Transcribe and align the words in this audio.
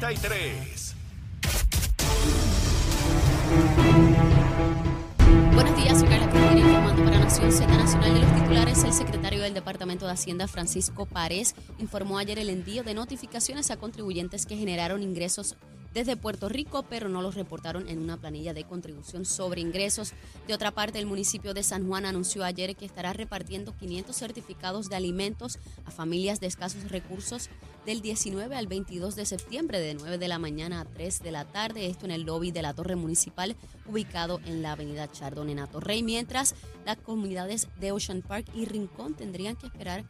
Z93. 0.00 0.94
Buenos 5.54 5.76
días, 5.76 5.98
soy 5.98 6.08
Carla 6.08 6.56
informando 6.56 7.04
para 7.04 7.18
Nación 7.18 7.50
Z 7.50 7.66
Nacional 7.66 8.14
de 8.14 8.20
los 8.20 8.34
titulares. 8.34 8.84
El 8.84 8.92
secretario 8.92 9.42
del 9.42 9.54
Departamento 9.54 10.06
de 10.06 10.12
Hacienda, 10.12 10.46
Francisco 10.46 11.06
Párez, 11.06 11.56
informó 11.78 12.18
ayer 12.18 12.38
el 12.38 12.48
envío 12.48 12.84
de 12.84 12.94
notificaciones 12.94 13.72
a 13.72 13.76
contribuyentes 13.76 14.46
que 14.46 14.56
generaron 14.56 15.02
ingresos 15.02 15.56
desde 15.94 16.16
Puerto 16.16 16.48
Rico, 16.48 16.84
pero 16.88 17.08
no 17.08 17.22
los 17.22 17.34
reportaron 17.34 17.88
en 17.88 17.98
una 17.98 18.16
planilla 18.16 18.54
de 18.54 18.64
contribución 18.64 19.24
sobre 19.24 19.60
ingresos. 19.60 20.12
De 20.46 20.54
otra 20.54 20.70
parte, 20.70 20.98
el 20.98 21.06
municipio 21.06 21.54
de 21.54 21.62
San 21.62 21.86
Juan 21.86 22.06
anunció 22.06 22.44
ayer 22.44 22.76
que 22.76 22.84
estará 22.84 23.12
repartiendo 23.12 23.76
500 23.76 24.14
certificados 24.14 24.88
de 24.88 24.96
alimentos 24.96 25.58
a 25.84 25.90
familias 25.90 26.40
de 26.40 26.46
escasos 26.46 26.90
recursos 26.90 27.48
del 27.86 28.02
19 28.02 28.54
al 28.54 28.66
22 28.66 29.16
de 29.16 29.24
septiembre, 29.24 29.80
de 29.80 29.94
9 29.94 30.18
de 30.18 30.28
la 30.28 30.38
mañana 30.38 30.80
a 30.80 30.84
3 30.84 31.20
de 31.20 31.32
la 31.32 31.46
tarde. 31.46 31.86
Esto 31.86 32.04
en 32.04 32.10
el 32.10 32.22
lobby 32.22 32.50
de 32.50 32.62
la 32.62 32.74
Torre 32.74 32.96
Municipal, 32.96 33.56
ubicado 33.86 34.40
en 34.44 34.62
la 34.62 34.72
avenida 34.72 35.10
Chardón 35.10 35.48
en 35.48 35.58
Atorrey, 35.58 36.02
mientras 36.02 36.54
las 36.84 36.98
comunidades 36.98 37.68
de 37.80 37.92
Ocean 37.92 38.22
Park 38.22 38.46
y 38.54 38.66
Rincón 38.66 39.14
tendrían 39.14 39.56
que 39.56 39.66
esperar 39.66 40.04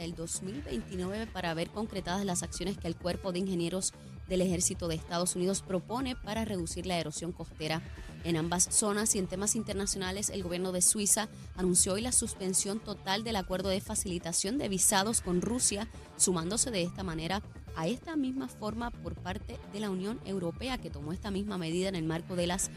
el 0.00 0.14
2029 0.14 1.26
para 1.26 1.54
ver 1.54 1.68
concretadas 1.70 2.24
las 2.24 2.42
acciones 2.42 2.78
que 2.78 2.88
el 2.88 2.96
Cuerpo 2.96 3.32
de 3.32 3.40
Ingenieros 3.40 3.92
del 4.28 4.40
Ejército 4.40 4.88
de 4.88 4.94
Estados 4.94 5.36
Unidos 5.36 5.60
propone 5.60 6.16
para 6.16 6.44
reducir 6.44 6.86
la 6.86 6.98
erosión 6.98 7.32
costera. 7.32 7.82
En 8.24 8.36
ambas 8.36 8.64
zonas 8.70 9.14
y 9.14 9.18
en 9.18 9.26
temas 9.26 9.56
internacionales 9.56 10.30
el 10.30 10.42
gobierno 10.42 10.72
de 10.72 10.82
Suiza 10.82 11.28
anunció 11.56 11.94
hoy 11.94 12.02
la 12.02 12.12
suspensión 12.12 12.80
total 12.80 13.24
del 13.24 13.36
acuerdo 13.36 13.68
de 13.68 13.80
facilitación 13.80 14.56
de 14.56 14.68
visados 14.68 15.20
con 15.20 15.42
Rusia, 15.42 15.88
sumándose 16.16 16.70
de 16.70 16.82
esta 16.82 17.02
manera 17.02 17.42
a 17.76 17.86
esta 17.86 18.16
misma 18.16 18.48
forma 18.48 18.90
por 18.90 19.14
parte 19.14 19.58
de 19.72 19.80
la 19.80 19.90
Unión 19.90 20.20
Europea 20.24 20.78
que 20.78 20.90
tomó 20.90 21.12
esta 21.12 21.30
misma 21.30 21.58
medida 21.58 21.88
en 21.88 21.94
el 21.94 22.04
marco 22.04 22.36
de 22.36 22.46
las 22.46 22.70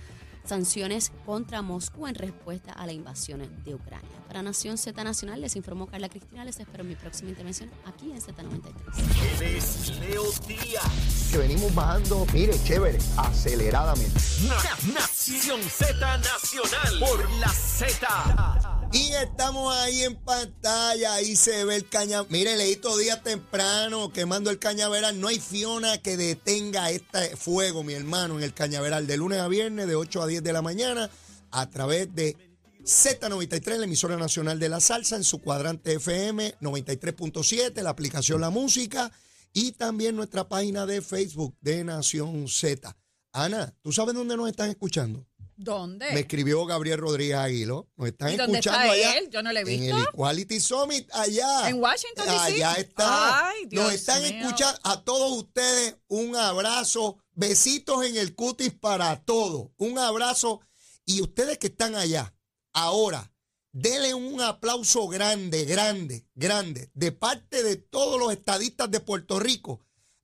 sanciones 0.45 1.11
contra 1.25 1.61
Moscú 1.61 2.07
en 2.07 2.15
respuesta 2.15 2.71
a 2.73 2.85
la 2.85 2.93
invasión 2.93 3.41
de 3.63 3.75
Ucrania. 3.75 4.09
Para 4.27 4.41
Nación 4.43 4.77
Z 4.77 5.03
Nacional 5.03 5.41
les 5.41 5.55
informó 5.55 5.87
Carla 5.87 6.09
Cristina. 6.09 6.43
Les 6.45 6.59
espero 6.59 6.83
en 6.83 6.89
mi 6.89 6.95
próxima 6.95 7.29
intervención 7.29 7.69
aquí 7.85 8.11
en 8.11 8.19
Z93. 8.21 9.41
Él 9.41 9.55
es 9.55 9.99
Leo 9.99 10.23
Díaz. 10.47 11.29
que 11.31 11.37
venimos 11.37 11.73
bajando, 11.75 12.25
mire, 12.33 12.53
chévere, 12.63 12.97
aceleradamente. 13.17 14.19
Na- 14.47 14.93
Nación 14.93 15.61
Z 15.61 16.17
Nacional 16.17 16.99
por 16.99 17.29
la 17.39 17.49
Z. 17.49 18.72
Y 18.93 19.11
estamos 19.13 19.75
ahí 19.75 20.03
en 20.03 20.15
pantalla, 20.15 21.15
ahí 21.15 21.35
se 21.35 21.65
ve 21.65 21.77
el 21.77 21.89
cañaveral. 21.89 22.27
Mire, 22.29 22.55
leíto 22.55 22.95
día 22.95 23.23
temprano 23.23 24.13
quemando 24.13 24.51
el 24.51 24.59
cañaveral. 24.59 25.19
No 25.19 25.29
hay 25.29 25.39
Fiona 25.39 25.97
que 25.97 26.15
detenga 26.15 26.91
este 26.91 27.35
fuego, 27.35 27.83
mi 27.83 27.93
hermano, 27.93 28.37
en 28.37 28.43
el 28.43 28.53
cañaveral 28.53 29.07
de 29.07 29.17
lunes 29.17 29.39
a 29.39 29.47
viernes 29.47 29.87
de 29.87 29.95
8 29.95 30.21
a 30.21 30.27
10 30.27 30.43
de 30.43 30.53
la 30.53 30.61
mañana 30.61 31.09
a 31.49 31.69
través 31.71 32.13
de 32.13 32.37
Z93, 32.83 33.77
la 33.77 33.85
emisora 33.85 34.15
nacional 34.15 34.59
de 34.59 34.69
la 34.69 34.79
salsa, 34.79 35.15
en 35.15 35.23
su 35.23 35.39
cuadrante 35.39 35.93
FM 35.93 36.59
93.7, 36.61 37.81
la 37.81 37.89
aplicación 37.89 38.41
La 38.41 38.51
Música 38.51 39.11
y 39.53 39.71
también 39.71 40.15
nuestra 40.15 40.47
página 40.47 40.85
de 40.85 41.01
Facebook 41.01 41.55
de 41.61 41.83
Nación 41.83 42.47
Z. 42.47 42.95
Ana, 43.31 43.73
¿tú 43.81 43.91
sabes 43.91 44.13
dónde 44.13 44.37
nos 44.37 44.49
están 44.49 44.69
escuchando? 44.69 45.25
¿Dónde? 45.63 46.11
Me 46.13 46.21
escribió 46.21 46.65
Gabriel 46.65 46.97
Rodríguez 46.99 47.35
Aguilo. 47.37 47.89
Nos 47.95 48.07
están 48.09 48.33
¿Y 48.33 48.37
dónde 48.37 48.59
escuchando 48.59 48.93
está 48.93 49.07
allá. 49.07 49.17
él? 49.17 49.29
Yo 49.29 49.41
no 49.43 49.51
le 49.51 49.59
he 49.59 49.63
En 49.63 49.67
visto. 49.81 49.95
el 49.97 50.03
Equality 50.03 50.59
Summit, 50.59 51.09
allá. 51.13 51.69
¿En 51.69 51.81
Washington, 51.81 52.25
D.C.? 52.25 52.39
Allá 52.39 52.73
está. 52.75 53.47
Ay, 53.49 53.65
Dios 53.67 53.83
Nos 53.83 53.93
están 53.93 54.21
mío. 54.21 54.31
escuchando 54.41 54.79
a 54.83 55.03
todos 55.03 55.31
ustedes. 55.37 55.95
Un 56.07 56.35
abrazo. 56.35 57.17
Besitos 57.31 58.05
en 58.05 58.17
el 58.17 58.35
cutis 58.35 58.73
para 58.73 59.23
todos. 59.23 59.69
Un 59.77 59.97
abrazo. 59.97 60.61
Y 61.05 61.21
ustedes 61.21 61.57
que 61.57 61.67
están 61.67 61.95
allá, 61.95 62.33
ahora, 62.73 63.33
denle 63.71 64.13
un 64.13 64.39
aplauso 64.41 65.07
grande, 65.07 65.65
grande, 65.65 66.27
grande, 66.35 66.91
de 66.93 67.11
parte 67.11 67.63
de 67.63 67.75
todos 67.75 68.19
los 68.19 68.31
estadistas 68.31 68.89
de 68.91 68.99
Puerto 68.99 69.39
Rico, 69.39 69.81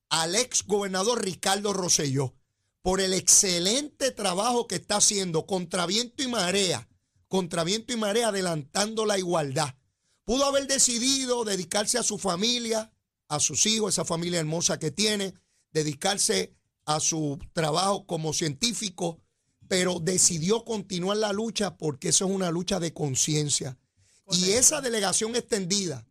al 0.09 0.35
ex 0.35 0.65
gobernador 0.65 1.23
Ricardo 1.23 1.73
Rosselló 1.73 2.35
por 2.81 3.01
el 3.01 3.13
excelente 3.13 4.11
trabajo 4.11 4.67
que 4.67 4.75
está 4.75 4.97
haciendo 4.97 5.45
contra 5.45 5.85
viento 5.85 6.23
y 6.23 6.27
marea, 6.27 6.87
contra 7.27 7.63
viento 7.63 7.93
y 7.93 7.97
marea, 7.97 8.29
adelantando 8.29 9.05
la 9.05 9.17
igualdad. 9.17 9.75
Pudo 10.23 10.45
haber 10.45 10.67
decidido 10.67 11.43
dedicarse 11.43 11.97
a 11.97 12.03
su 12.03 12.17
familia, 12.17 12.91
a 13.27 13.39
sus 13.39 13.65
hijos, 13.65 13.93
esa 13.93 14.05
familia 14.05 14.39
hermosa 14.39 14.79
que 14.79 14.91
tiene, 14.91 15.33
dedicarse 15.71 16.55
a 16.85 16.99
su 16.99 17.39
trabajo 17.53 18.05
como 18.05 18.33
científico, 18.33 19.19
pero 19.67 19.99
decidió 19.99 20.63
continuar 20.65 21.17
la 21.17 21.33
lucha 21.33 21.77
porque 21.77 22.09
eso 22.09 22.25
es 22.25 22.31
una 22.31 22.49
lucha 22.49 22.79
de 22.79 22.93
conciencia. 22.93 23.77
Y 24.31 24.51
esa 24.51 24.81
delegación 24.81 25.35
extendida, 25.35 26.07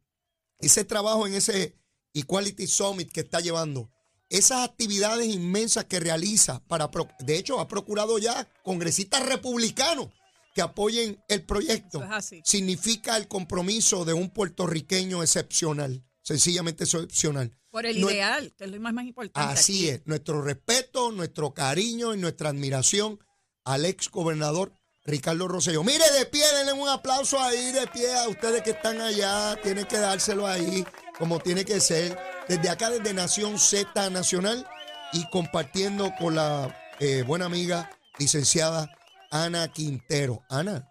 ese 0.58 0.84
trabajo 0.84 1.26
en 1.26 1.34
ese 1.34 1.76
Equality 2.14 2.66
Summit 2.66 3.10
que 3.10 3.20
está 3.20 3.40
llevando, 3.40 3.90
esas 4.30 4.64
actividades 4.68 5.26
inmensas 5.26 5.84
que 5.86 6.00
realiza 6.00 6.60
para, 6.68 6.90
de 7.20 7.36
hecho, 7.38 7.60
ha 7.60 7.68
procurado 7.68 8.18
ya 8.18 8.48
congresistas 8.62 9.24
republicanos 9.26 10.08
que 10.54 10.62
apoyen 10.62 11.22
el 11.28 11.44
proyecto. 11.44 12.02
Es. 12.16 12.34
Significa 12.44 13.16
el 13.16 13.28
compromiso 13.28 14.04
de 14.04 14.12
un 14.12 14.30
puertorriqueño 14.30 15.22
excepcional, 15.22 16.04
sencillamente 16.22 16.84
excepcional. 16.84 17.54
Por 17.70 17.86
el 17.86 18.00
No- 18.00 18.10
ideal, 18.10 18.52
que 18.56 18.64
es 18.64 18.70
lo 18.70 18.80
más, 18.80 18.92
más 18.92 19.04
importante. 19.04 19.52
Así 19.52 19.88
aquí. 19.88 19.88
es, 19.90 20.02
nuestro 20.06 20.42
respeto, 20.42 21.12
nuestro 21.12 21.52
cariño 21.54 22.14
y 22.14 22.18
nuestra 22.18 22.48
admiración 22.48 23.20
al 23.64 23.84
ex 23.84 24.10
gobernador 24.10 24.72
Ricardo 25.04 25.48
Rosselló. 25.48 25.84
Mire, 25.84 26.04
de 26.18 26.26
pie, 26.26 26.44
denle 26.56 26.72
un 26.72 26.88
aplauso 26.88 27.38
ahí, 27.40 27.72
de 27.72 27.86
pie 27.86 28.12
a 28.14 28.28
ustedes 28.28 28.62
que 28.62 28.70
están 28.70 29.00
allá, 29.00 29.58
tienen 29.62 29.86
que 29.86 29.96
dárselo 29.98 30.46
ahí, 30.46 30.84
como 31.18 31.38
tiene 31.38 31.64
que 31.64 31.80
ser. 31.80 32.18
Desde 32.48 32.70
acá, 32.70 32.88
desde 32.88 33.12
Nación 33.12 33.58
Z 33.58 34.08
Nacional 34.08 34.66
y 35.12 35.28
compartiendo 35.28 36.12
con 36.18 36.34
la 36.34 36.74
eh, 36.98 37.22
buena 37.22 37.44
amiga 37.44 37.90
licenciada 38.18 38.90
Ana 39.30 39.68
Quintero. 39.68 40.42
Ana, 40.48 40.90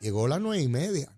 llegó 0.00 0.26
las 0.26 0.40
nueve 0.40 0.62
y 0.62 0.68
media. 0.68 1.14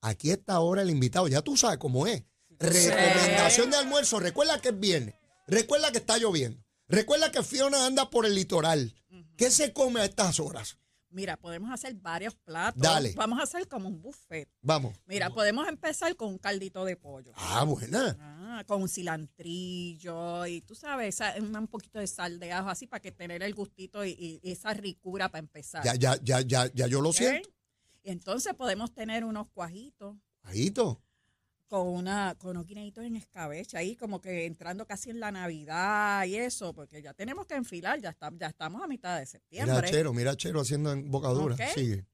Aquí 0.00 0.32
está 0.32 0.54
ahora 0.54 0.82
el 0.82 0.90
invitado, 0.90 1.28
ya 1.28 1.42
tú 1.42 1.56
sabes 1.56 1.78
cómo 1.78 2.08
es. 2.08 2.24
Recomendación 2.58 3.70
de 3.70 3.76
almuerzo. 3.76 4.18
Recuerda 4.18 4.60
que 4.60 4.70
es 4.70 4.80
viernes. 4.80 5.14
Recuerda 5.46 5.92
que 5.92 5.98
está 5.98 6.18
lloviendo. 6.18 6.60
Recuerda 6.88 7.30
que 7.30 7.44
Fiona 7.44 7.86
anda 7.86 8.10
por 8.10 8.26
el 8.26 8.34
litoral. 8.34 8.94
¿Qué 9.36 9.50
se 9.50 9.72
come 9.72 10.00
a 10.00 10.04
estas 10.04 10.40
horas? 10.40 10.78
Mira, 11.12 11.36
podemos 11.36 11.70
hacer 11.70 11.94
varios 11.94 12.34
platos. 12.34 12.82
Dale. 12.82 13.12
Vamos 13.16 13.38
a 13.38 13.42
hacer 13.42 13.68
como 13.68 13.88
un 13.88 14.00
buffet. 14.00 14.48
Vamos. 14.62 14.96
Mira, 15.06 15.30
podemos 15.30 15.68
empezar 15.68 16.16
con 16.16 16.28
un 16.28 16.38
caldito 16.38 16.84
de 16.84 16.96
pollo. 16.96 17.32
Ah, 17.36 17.64
buena. 17.64 18.16
Ah, 18.18 18.41
con 18.66 18.82
un 18.82 18.88
cilantrillo 18.88 20.46
y 20.46 20.60
tú 20.62 20.74
sabes, 20.74 21.18
un 21.38 21.66
poquito 21.68 21.98
de 21.98 22.06
sal 22.06 22.38
de 22.38 22.52
ajo 22.52 22.68
así 22.68 22.86
para 22.86 23.00
que 23.00 23.12
tener 23.12 23.42
el 23.42 23.54
gustito 23.54 24.04
y, 24.04 24.40
esa 24.42 24.72
ricura 24.74 25.28
para 25.28 25.40
empezar. 25.40 25.84
Ya, 25.84 25.94
ya, 25.94 26.16
ya, 26.22 26.40
ya, 26.40 26.70
ya 26.72 26.86
yo 26.86 27.00
lo 27.00 27.10
¿ok? 27.10 27.16
siento. 27.16 27.50
Y 28.02 28.10
entonces 28.10 28.54
podemos 28.54 28.92
tener 28.92 29.24
unos 29.24 29.48
cuajitos 29.48 30.16
Ahito. 30.42 31.02
con 31.68 31.86
una 31.86 32.34
con 32.36 32.50
unos 32.50 32.66
guineitos 32.66 33.04
en 33.04 33.16
escabeche 33.16 33.76
ahí 33.76 33.94
como 33.94 34.20
que 34.20 34.46
entrando 34.46 34.86
casi 34.86 35.10
en 35.10 35.20
la 35.20 35.30
Navidad 35.30 36.24
y 36.26 36.36
eso, 36.36 36.74
porque 36.74 37.00
ya 37.00 37.14
tenemos 37.14 37.46
que 37.46 37.54
enfilar, 37.54 38.00
ya 38.00 38.10
está, 38.10 38.30
ya 38.36 38.48
estamos 38.48 38.82
a 38.82 38.86
mitad 38.88 39.14
de 39.14 39.20
Mira, 39.20 39.26
septiembre. 39.26 39.90
Chero, 39.90 40.12
mira, 40.12 40.36
Chero 40.36 40.60
haciendo 40.60 40.92
embocadura. 40.92 41.54
Ok. 41.54 41.62
Sigue. 41.74 42.06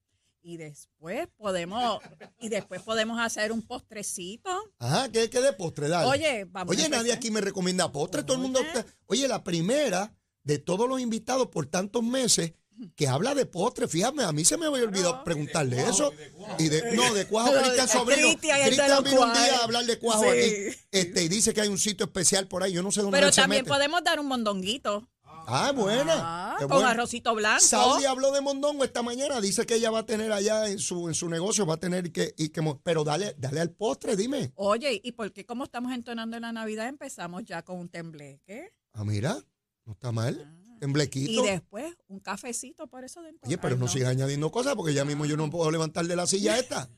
Y 0.49 0.57
después 0.57 1.29
podemos 1.37 2.01
y 2.41 2.49
después 2.49 2.81
podemos 2.81 3.21
hacer 3.21 3.53
un 3.53 3.61
postrecito. 3.61 4.49
Ajá, 4.79 5.13
¿qué, 5.13 5.29
qué 5.29 5.43
de 5.43 5.53
postre? 5.53 5.89
Dale. 5.89 6.09
Oye, 6.09 6.45
vamos 6.47 6.75
a 6.75 6.79
Oye, 6.81 6.89
nadie 6.89 7.13
aquí 7.13 7.31
me 7.31 7.43
recomienda 7.43 7.93
postre. 7.93 8.23
Todo 8.23 8.37
el 8.37 8.43
mundo. 8.43 8.61
Oye. 9.09 9.29
la 9.29 9.45
primera 9.45 10.15
de 10.45 10.59
todos 10.59 10.89
los 10.89 11.01
invitados 11.03 11.49
por 11.49 11.67
tantos 11.67 12.03
meses 12.03 12.55
que 12.97 13.07
habla 13.07 13.35
de 13.35 13.45
postre. 13.45 13.89
Fíjame, 13.89 14.25
a 14.25 14.33
mí 14.33 14.43
se 14.47 14.57
me 14.57 14.65
había 14.65 14.85
olvidado 14.85 15.23
preguntarle 15.23 15.83
eso. 15.87 16.15
Y 16.59 16.71
de, 16.71 16.97
no, 16.97 17.13
de 17.13 17.27
cuajo, 17.27 17.53
No, 17.55 17.61
Cristian 17.61 17.87
de 17.87 17.93
Sobrino. 17.93 18.39
Cristian, 18.39 19.05
vino 19.05 19.21
un 19.21 19.33
día 19.35 19.59
a 19.61 19.65
hablar 19.65 19.85
de 19.85 19.99
cuajo 19.99 20.23
Sí. 20.23 20.29
aquí. 20.31 20.79
Este, 20.93 21.25
y 21.25 21.29
dice 21.29 21.53
que 21.53 21.61
hay 21.61 21.69
un 21.69 21.77
sitio 21.79 22.07
especial 22.07 22.49
por 22.49 22.63
ahí. 22.63 22.73
Yo 22.73 22.83
no 22.83 22.91
sé 22.91 23.03
dónde 23.03 23.19
Pero 23.19 23.31
se 23.33 23.43
también 23.43 23.65
mete. 23.65 23.69
podemos 23.69 24.03
dar 24.03 24.19
un 24.19 24.25
mondonguito. 24.29 25.07
Ah, 25.51 25.73
buena. 25.73 26.15
Ah, 26.17 26.48
con 26.67 26.77
buena. 26.79 26.91
arrocito 26.91 27.35
blanco. 27.35 27.61
Saudi 27.65 28.05
habló 28.05 28.33
de 28.33 28.41
Mondongo 28.41 28.85
esta 28.85 29.03
mañana. 29.03 29.41
Dice 29.41 29.67
que 29.67 29.77
ella 29.77 29.91
va 29.91 30.01
a 30.01 30.07
tener 30.07 30.33
allá 30.33 30.69
en 30.69 30.79
su, 30.79 31.09
en 31.09 31.15
su 31.15 31.29
negocio, 31.29 31.67
va 31.67 31.75
a 31.75 31.81
tener 31.81 32.13
que, 32.13 32.35
y 32.37 32.49
que. 32.51 32.63
Pero 32.83 33.05
dale, 33.05 33.35
dale 33.39 33.61
al 33.61 33.71
postre, 33.71 34.17
dime. 34.17 34.53
Oye, 34.57 35.01
¿y 35.03 35.13
por 35.13 35.33
qué 35.33 35.45
como 35.47 35.65
estamos 35.65 35.93
entonando 35.93 36.37
en 36.37 36.43
la 36.43 36.53
Navidad 36.53 36.89
empezamos 36.89 37.45
ya 37.45 37.63
con 37.63 37.79
un 37.79 37.89
tembleque? 37.89 38.73
Ah, 38.93 39.05
mira, 39.05 39.39
no 39.85 39.93
está 39.93 40.13
mal. 40.13 40.45
Ah. 40.47 40.55
Y 40.79 40.81
Temblequito. 40.81 41.43
después 41.43 41.93
un 42.07 42.21
cafecito 42.21 42.87
por 42.87 43.03
eso 43.03 43.21
dentro. 43.21 43.49
Oye, 43.49 43.59
pero 43.59 43.77
no, 43.77 43.89
sigas 43.89 44.11
añadiendo 44.11 44.53
cosas 44.53 44.77
porque 44.77 44.95
ya 44.95 45.05
mismo 45.05 45.27
yo 45.27 45.37
no 45.37 45.51
puedo 45.51 45.69
levantar 45.73 46.07
de 46.07 46.15
la 46.15 46.25
silla 46.25 46.57
esta. 46.57 46.89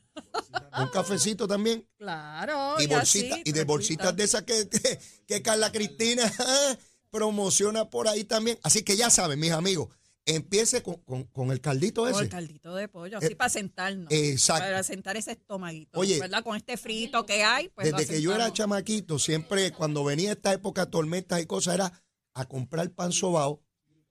Un 0.79 0.87
cafecito 0.89 1.47
también. 1.47 1.87
Claro. 1.97 2.79
Y 2.79 2.85
bolsitas, 2.85 3.39
y 3.43 3.51
de 3.51 3.63
bolsitas 3.63 4.15
de 4.15 4.23
esas 4.23 4.43
que, 4.43 4.69
que, 4.69 4.99
que 5.25 5.41
Carla 5.41 5.71
Cristina 5.71 6.31
promociona 7.11 7.89
por 7.89 8.07
ahí 8.07 8.23
también. 8.23 8.57
Así 8.63 8.83
que 8.83 8.97
ya 8.97 9.09
saben, 9.09 9.39
mis 9.39 9.51
amigos, 9.51 9.89
empiece 10.25 10.81
con, 10.83 10.95
con- 10.97 11.23
con 11.25 11.51
el 11.51 11.61
caldito 11.61 12.03
Con 12.03 12.11
ese. 12.11 12.23
el 12.23 12.29
caldito 12.29 12.73
de 12.75 12.87
pollo, 12.87 13.17
así 13.17 13.27
Eh, 13.27 13.35
para 13.35 13.49
sentarnos. 13.49 14.07
exacto. 14.11 14.63
Para 14.63 14.83
sentar 14.83 15.17
ese 15.17 15.31
estomaguito. 15.33 15.99
Oye, 15.99 16.19
¿verdad? 16.19 16.43
Con 16.43 16.55
este 16.55 16.77
frito 16.77 17.25
que 17.25 17.43
hay, 17.43 17.69
pues 17.69 17.91
Desde 17.91 18.07
que 18.07 18.21
yo 18.21 18.33
era 18.33 18.51
chamaquito, 18.53 19.19
siempre 19.19 19.71
cuando 19.71 20.03
venía 20.03 20.31
esta 20.31 20.53
época 20.53 20.85
tormentas 20.89 21.41
y 21.41 21.45
cosas, 21.45 21.75
era 21.75 22.03
a 22.33 22.45
comprar 22.45 22.89
pan 22.91 23.11
sobao, 23.11 23.61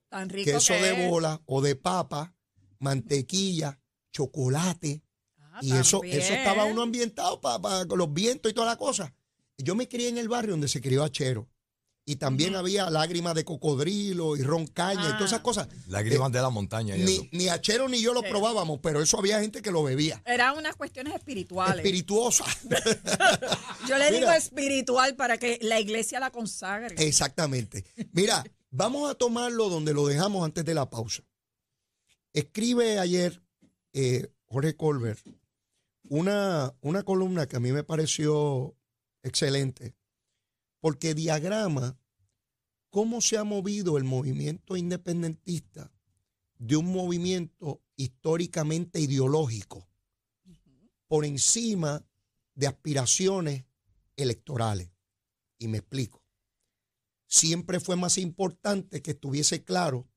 Tan 0.08 0.28
rico 0.28 0.50
queso 0.50 0.74
que 0.74 0.82
de 0.82 1.08
bola 1.08 1.40
o 1.46 1.62
de 1.62 1.76
papa, 1.76 2.34
mantequilla, 2.80 3.78
chocolate. 4.12 5.02
Ah, 5.38 5.60
Y 5.62 5.72
eso, 5.72 6.00
también. 6.00 6.20
eso 6.20 6.32
estaba 6.34 6.64
uno 6.64 6.82
ambientado 6.82 7.40
para 7.40 7.84
los 7.84 8.12
vientos 8.12 8.50
y 8.50 8.54
toda 8.54 8.66
la 8.66 8.76
cosa. 8.76 9.14
Yo 9.58 9.74
me 9.74 9.88
crié 9.88 10.08
en 10.08 10.18
el 10.18 10.28
barrio 10.28 10.52
donde 10.52 10.68
se 10.68 10.80
crió 10.80 11.04
Achero. 11.04 11.48
Y 12.06 12.16
también 12.16 12.56
había 12.56 12.90
lágrimas 12.90 13.34
de 13.34 13.44
cocodrilo 13.44 14.36
y 14.36 14.42
ron 14.42 14.66
caña 14.66 15.04
y 15.10 15.12
todas 15.12 15.26
esas 15.26 15.40
Ah. 15.40 15.42
cosas. 15.42 15.68
Lágrimas 15.86 16.32
de 16.32 16.40
la 16.40 16.50
montaña 16.50 16.96
y 16.96 17.02
eso. 17.02 17.22
Ni, 17.30 17.38
ni 17.38 17.48
Achero 17.48 17.88
ni 17.88 18.00
yo 18.00 18.12
lo 18.14 18.22
Sí. 18.22 18.26
probábamos, 18.30 18.80
pero 18.82 19.00
eso 19.00 19.18
había 19.18 19.40
gente 19.40 19.62
que 19.62 19.70
lo 19.70 19.82
bebía. 19.84 20.20
Eran 20.26 20.56
unas 20.56 20.74
cuestiones 20.76 21.14
espirituales. 21.14 21.76
Espirituosa. 21.84 22.44
Yo 23.88 23.98
le 23.98 24.10
digo 24.10 24.30
espiritual 24.32 25.14
para 25.14 25.38
que 25.38 25.58
la 25.62 25.78
iglesia 25.78 26.18
la 26.20 26.30
consagre. 26.30 26.94
Exactamente. 26.98 27.84
Mira, 28.12 28.44
vamos 28.70 29.10
a 29.10 29.14
tomarlo 29.14 29.68
donde 29.68 29.92
lo 29.94 30.06
dejamos 30.06 30.44
antes 30.44 30.64
de 30.64 30.74
la 30.74 30.88
pausa. 30.90 31.22
Escribe 32.32 32.98
ayer 32.98 33.42
eh, 33.92 34.28
Jorge 34.46 34.74
Colbert 34.76 35.24
una, 36.08 36.74
una 36.80 37.02
columna 37.02 37.46
que 37.46 37.56
a 37.56 37.60
mí 37.60 37.72
me 37.72 37.84
pareció 37.84 38.74
excelente, 39.22 39.94
porque 40.80 41.14
diagrama 41.14 41.98
cómo 42.90 43.20
se 43.20 43.38
ha 43.38 43.44
movido 43.44 43.96
el 43.96 44.04
movimiento 44.04 44.76
independentista 44.76 45.92
de 46.58 46.76
un 46.76 46.92
movimiento 46.92 47.82
históricamente 47.96 49.00
ideológico 49.00 49.88
por 51.06 51.24
encima 51.24 52.04
de 52.54 52.66
aspiraciones 52.66 53.64
electorales. 54.16 54.90
Y 55.58 55.68
me 55.68 55.78
explico. 55.78 56.24
Siempre 57.26 57.80
fue 57.80 57.96
más 57.96 58.18
importante 58.18 59.02
que 59.02 59.12
estuviese 59.12 59.64
claro 59.64 60.08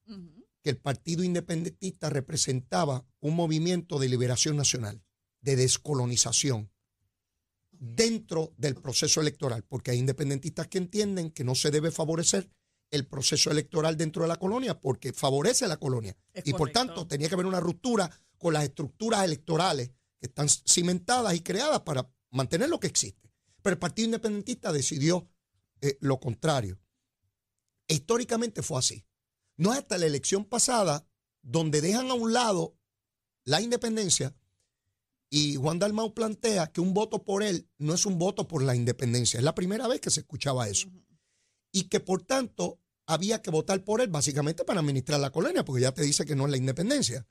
que 0.61 0.69
el 0.69 0.77
Partido 0.77 1.23
Independentista 1.23 2.09
representaba 2.09 3.05
un 3.19 3.35
movimiento 3.35 3.99
de 3.99 4.09
liberación 4.09 4.57
nacional, 4.57 5.03
de 5.41 5.55
descolonización, 5.55 6.71
dentro 7.85 8.53
del 8.57 8.75
proceso 8.75 9.19
electoral, 9.19 9.63
porque 9.63 9.91
hay 9.91 9.97
independentistas 9.97 10.69
que 10.69 10.77
entienden 10.77 11.31
que 11.31 11.43
no 11.43 11.53
se 11.53 11.69
debe 11.69 11.91
favorecer 11.91 12.49
el 12.91 13.05
proceso 13.07 13.51
electoral 13.51 13.97
dentro 13.97 14.21
de 14.21 14.29
la 14.29 14.37
colonia 14.37 14.79
porque 14.79 15.11
favorece 15.11 15.65
a 15.65 15.67
la 15.67 15.77
colonia. 15.77 16.15
Es 16.31 16.47
y 16.47 16.53
por 16.53 16.71
tanto 16.71 17.07
tenía 17.07 17.27
que 17.27 17.33
haber 17.33 17.45
una 17.45 17.59
ruptura 17.59 18.09
con 18.37 18.53
las 18.53 18.63
estructuras 18.63 19.25
electorales 19.25 19.89
que 20.19 20.27
están 20.27 20.47
cimentadas 20.47 21.33
y 21.35 21.41
creadas 21.41 21.81
para 21.81 22.09
mantener 22.29 22.69
lo 22.69 22.79
que 22.79 22.87
existe. 22.87 23.29
Pero 23.61 23.73
el 23.73 23.79
Partido 23.79 24.05
Independentista 24.05 24.71
decidió 24.71 25.27
eh, 25.81 25.97
lo 25.99 26.19
contrario. 26.21 26.79
E 27.87 27.95
históricamente 27.95 28.61
fue 28.61 28.79
así. 28.79 29.05
No 29.57 29.73
es 29.73 29.79
hasta 29.79 29.97
la 29.97 30.05
elección 30.05 30.45
pasada 30.45 31.05
donde 31.41 31.81
dejan 31.81 32.09
a 32.09 32.13
un 32.13 32.31
lado 32.31 32.77
la 33.43 33.59
independencia 33.59 34.33
y 35.35 35.55
Juan 35.55 35.79
Dalmau 35.79 36.13
plantea 36.13 36.67
que 36.71 36.79
un 36.79 36.93
voto 36.93 37.23
por 37.23 37.41
él 37.41 37.67
no 37.79 37.95
es 37.95 38.05
un 38.05 38.19
voto 38.19 38.47
por 38.47 38.61
la 38.61 38.75
independencia. 38.75 39.39
Es 39.39 39.43
la 39.43 39.55
primera 39.55 39.87
vez 39.87 39.99
que 39.99 40.11
se 40.11 40.19
escuchaba 40.19 40.69
eso. 40.69 40.89
Y 41.71 41.85
que 41.85 41.99
por 41.99 42.21
tanto 42.21 42.79
había 43.07 43.41
que 43.41 43.49
votar 43.49 43.83
por 43.83 43.99
él 44.01 44.09
básicamente 44.09 44.63
para 44.63 44.81
administrar 44.81 45.19
la 45.19 45.31
colonia, 45.31 45.65
porque 45.65 45.81
ya 45.81 45.91
te 45.91 46.03
dice 46.03 46.23
que 46.23 46.35
no 46.35 46.45
es 46.45 46.51
la 46.51 46.57
independencia. 46.57 47.25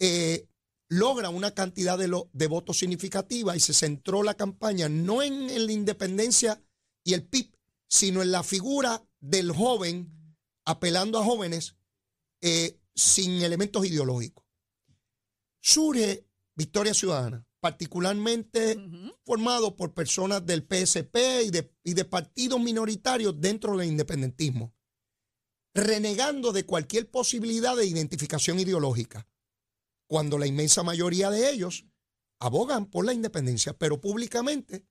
Eh, 0.00 0.48
logra 0.88 1.28
una 1.30 1.52
cantidad 1.52 1.96
de, 1.96 2.08
lo- 2.08 2.28
de 2.32 2.48
votos 2.48 2.78
significativa 2.80 3.54
y 3.54 3.60
se 3.60 3.74
centró 3.74 4.24
la 4.24 4.34
campaña 4.34 4.88
no 4.88 5.22
en, 5.22 5.50
en 5.50 5.66
la 5.66 5.72
independencia 5.72 6.60
y 7.04 7.14
el 7.14 7.22
PIB, 7.28 7.54
sino 7.86 8.22
en 8.22 8.32
la 8.32 8.42
figura 8.42 9.04
del 9.20 9.52
joven 9.52 10.36
apelando 10.64 11.20
a 11.20 11.24
jóvenes 11.24 11.76
eh, 12.40 12.76
sin 12.96 13.40
elementos 13.42 13.86
ideológicos. 13.86 14.44
Surge 15.60 16.26
Victoria 16.60 16.92
Ciudadana, 16.92 17.46
particularmente 17.58 18.76
formado 19.24 19.76
por 19.76 19.94
personas 19.94 20.44
del 20.44 20.60
PSP 20.60 21.16
y 21.46 21.50
de, 21.50 21.74
y 21.82 21.94
de 21.94 22.04
partidos 22.04 22.60
minoritarios 22.60 23.40
dentro 23.40 23.78
del 23.78 23.88
independentismo, 23.88 24.74
renegando 25.74 26.52
de 26.52 26.66
cualquier 26.66 27.10
posibilidad 27.10 27.74
de 27.76 27.86
identificación 27.86 28.60
ideológica, 28.60 29.26
cuando 30.06 30.36
la 30.36 30.46
inmensa 30.46 30.82
mayoría 30.82 31.30
de 31.30 31.48
ellos 31.48 31.86
abogan 32.40 32.84
por 32.84 33.06
la 33.06 33.14
independencia, 33.14 33.72
pero 33.72 33.98
públicamente, 33.98 34.84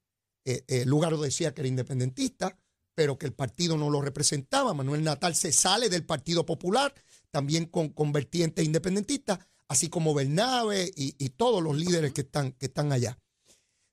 eh, 0.45 0.63
eh, 0.67 0.85
Lugaro 0.87 1.21
decía 1.21 1.53
que 1.53 1.61
era 1.61 1.67
independentista, 1.67 2.57
pero 2.95 3.19
que 3.19 3.27
el 3.27 3.33
partido 3.33 3.77
no 3.77 3.91
lo 3.91 4.01
representaba. 4.01 4.73
Manuel 4.73 5.03
Natal 5.03 5.35
se 5.35 5.51
sale 5.51 5.87
del 5.87 6.03
Partido 6.03 6.47
Popular, 6.47 6.95
también 7.29 7.67
con, 7.67 7.89
con 7.89 8.11
vertiente 8.11 8.63
independentista, 8.63 9.39
así 9.69 9.89
como 9.89 10.13
Bernabe 10.13 10.91
y, 10.95 11.15
y 11.23 11.29
todos 11.29 11.63
los 11.63 11.77
líderes 11.77 12.13
que 12.13 12.21
están, 12.21 12.51
que 12.53 12.65
están 12.65 12.91
allá. 12.91 13.17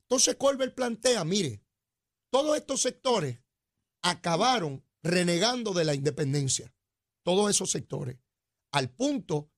Entonces 0.03 0.37
Colbert 0.37 0.75
plantea, 0.75 1.25
mire, 1.25 1.63
todos 2.31 2.57
estos 2.57 2.81
sectores 2.81 3.39
acabaron 4.03 4.85
renegando 5.03 5.73
de 5.73 5.85
la 5.85 5.95
independencia, 5.95 6.75
todos 7.25 7.51
esos 7.51 7.71
sectores, 7.71 8.17
al 8.73 8.91
punto 8.91 9.51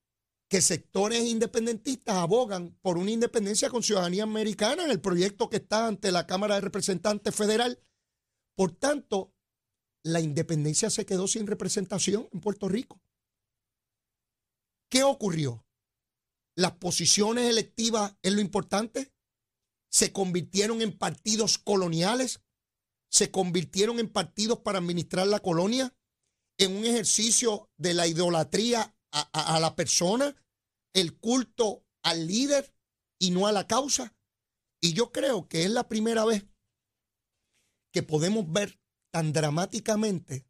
que 0.49 0.61
sectores 0.63 1.25
independentistas 1.25 2.17
abogan 2.17 2.77
por 2.81 2.97
una 2.97 3.11
independencia 3.11 3.69
con 3.69 3.83
ciudadanía 3.83 4.23
americana 4.23 4.85
en 4.85 4.91
el 4.91 5.01
proyecto 5.01 5.51
que 5.51 5.57
está 5.57 5.87
ante 5.87 6.11
la 6.11 6.27
Cámara 6.27 6.55
de 6.55 6.63
Representantes 6.63 7.35
Federal. 7.35 7.79
Por 8.57 8.73
tanto, 8.73 9.35
la 10.03 10.21
independencia 10.21 10.89
se 10.89 11.05
quedó 11.05 11.29
sin 11.29 11.47
representación 11.47 12.29
en 12.33 12.41
Puerto 12.41 12.69
Rico. 12.69 13.01
¿Qué 14.91 15.03
ocurrió? 15.03 15.67
Las 16.59 16.73
posiciones 16.73 17.49
electivas 17.49 18.17
es 18.21 18.33
lo 18.33 18.41
importante. 18.41 19.13
Se 19.93 20.13
convirtieron 20.13 20.83
en 20.83 20.99
partidos 20.99 21.57
coloniales. 21.57 22.41
Se 23.13 23.31
convirtieron 23.31 24.01
en 24.01 24.09
partidos 24.13 24.59
para 24.59 24.79
administrar 24.79 25.29
la 25.29 25.39
colonia. 25.39 25.97
En 26.59 26.77
un 26.77 26.85
ejercicio 26.85 27.71
de 27.77 27.95
la 27.95 28.09
idolatría 28.09 28.93
a, 29.13 29.55
a- 29.55 29.61
la 29.61 29.77
persona, 29.77 30.35
el 30.95 31.17
culto 31.17 31.87
al 32.03 32.27
líder 32.27 32.75
y 33.21 33.31
no 33.31 33.47
a 33.47 33.53
la 33.53 33.69
causa. 33.69 34.17
Y 34.83 34.95
yo 34.95 35.13
creo 35.13 35.47
que 35.47 35.63
es 35.63 35.71
la 35.71 35.87
primera 35.87 36.25
vez 36.25 36.45
que 37.93 38.03
podemos 38.03 38.51
ver 38.51 38.81
tan 39.13 39.33
dramáticamente 39.33 40.45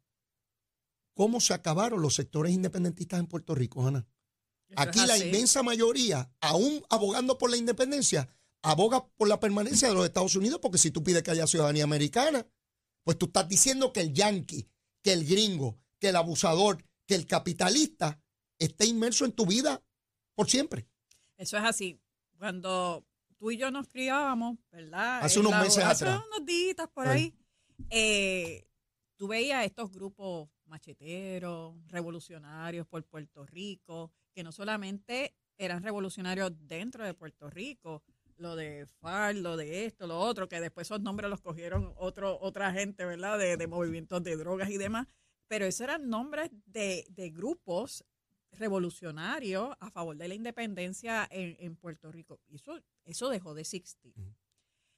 cómo 1.15 1.39
se 1.39 1.53
acabaron 1.53 2.01
los 2.01 2.15
sectores 2.15 2.51
independentistas 2.51 3.19
en 3.19 3.27
Puerto 3.27 3.53
Rico, 3.53 3.87
Ana. 3.87 4.07
Eso 4.69 4.79
Aquí 4.81 4.99
la 5.05 5.17
inmensa 5.17 5.63
mayoría, 5.63 6.31
aún 6.41 6.83
abogando 6.89 7.37
por 7.37 7.49
la 7.49 7.57
independencia, 7.57 8.29
aboga 8.61 9.07
por 9.17 9.27
la 9.27 9.39
permanencia 9.39 9.87
de 9.87 9.95
los 9.95 10.05
Estados 10.05 10.35
Unidos, 10.35 10.59
porque 10.61 10.77
si 10.77 10.91
tú 10.91 11.03
pides 11.03 11.23
que 11.23 11.31
haya 11.31 11.47
ciudadanía 11.47 11.83
americana, 11.83 12.45
pues 13.03 13.17
tú 13.17 13.25
estás 13.27 13.47
diciendo 13.49 13.91
que 13.93 14.01
el 14.01 14.13
yanqui, 14.13 14.67
que 15.01 15.13
el 15.13 15.25
gringo, 15.25 15.79
que 15.99 16.09
el 16.09 16.15
abusador, 16.15 16.83
que 17.07 17.15
el 17.15 17.25
capitalista 17.25 18.21
esté 18.59 18.85
inmerso 18.85 19.25
en 19.25 19.31
tu 19.31 19.45
vida 19.45 19.81
por 20.35 20.49
siempre. 20.49 20.87
Eso 21.37 21.57
es 21.57 21.63
así. 21.63 21.99
Cuando 22.37 23.05
tú 23.37 23.49
y 23.51 23.57
yo 23.57 23.71
nos 23.71 23.87
criábamos, 23.87 24.57
¿verdad? 24.71 25.21
Hace 25.23 25.39
En 25.39 25.47
unos 25.47 25.59
meses 25.61 25.83
hace 25.83 26.05
atrás. 26.05 26.23
unos 26.27 26.45
días 26.45 26.75
por 26.93 27.07
ahí. 27.07 27.33
eh, 27.89 28.67
tú 29.15 29.27
veías 29.27 29.65
estos 29.65 29.91
grupos 29.91 30.49
macheteros, 30.65 31.75
revolucionarios 31.87 32.85
por 32.87 33.03
Puerto 33.05 33.45
Rico, 33.45 34.11
que 34.33 34.43
no 34.43 34.51
solamente 34.51 35.35
eran 35.57 35.83
revolucionarios 35.83 36.51
dentro 36.67 37.05
de 37.05 37.13
Puerto 37.13 37.49
Rico, 37.49 38.03
lo 38.37 38.55
de 38.55 38.85
FARC, 38.85 39.37
lo 39.37 39.57
de 39.57 39.85
esto, 39.85 40.07
lo 40.07 40.17
otro, 40.19 40.47
que 40.47 40.61
después 40.61 40.87
esos 40.87 41.01
nombres 41.01 41.29
los 41.29 41.41
cogieron 41.41 41.93
otro, 41.97 42.39
otra 42.39 42.71
gente, 42.71 43.05
¿verdad? 43.05 43.37
De, 43.37 43.57
de 43.57 43.67
movimientos 43.67 44.23
de 44.23 44.37
drogas 44.37 44.69
y 44.69 44.77
demás. 44.77 45.07
Pero 45.47 45.65
esos 45.65 45.81
eran 45.81 46.09
nombres 46.09 46.49
de, 46.65 47.05
de 47.09 47.29
grupos 47.29 48.05
revolucionarios 48.53 49.75
a 49.79 49.91
favor 49.91 50.15
de 50.15 50.27
la 50.27 50.35
independencia 50.35 51.27
en, 51.29 51.57
en 51.59 51.75
Puerto 51.75 52.11
Rico. 52.11 52.39
Y 52.47 52.55
eso, 52.55 52.79
eso 53.05 53.29
dejó 53.29 53.53
de 53.53 53.61
existir. 53.61 54.13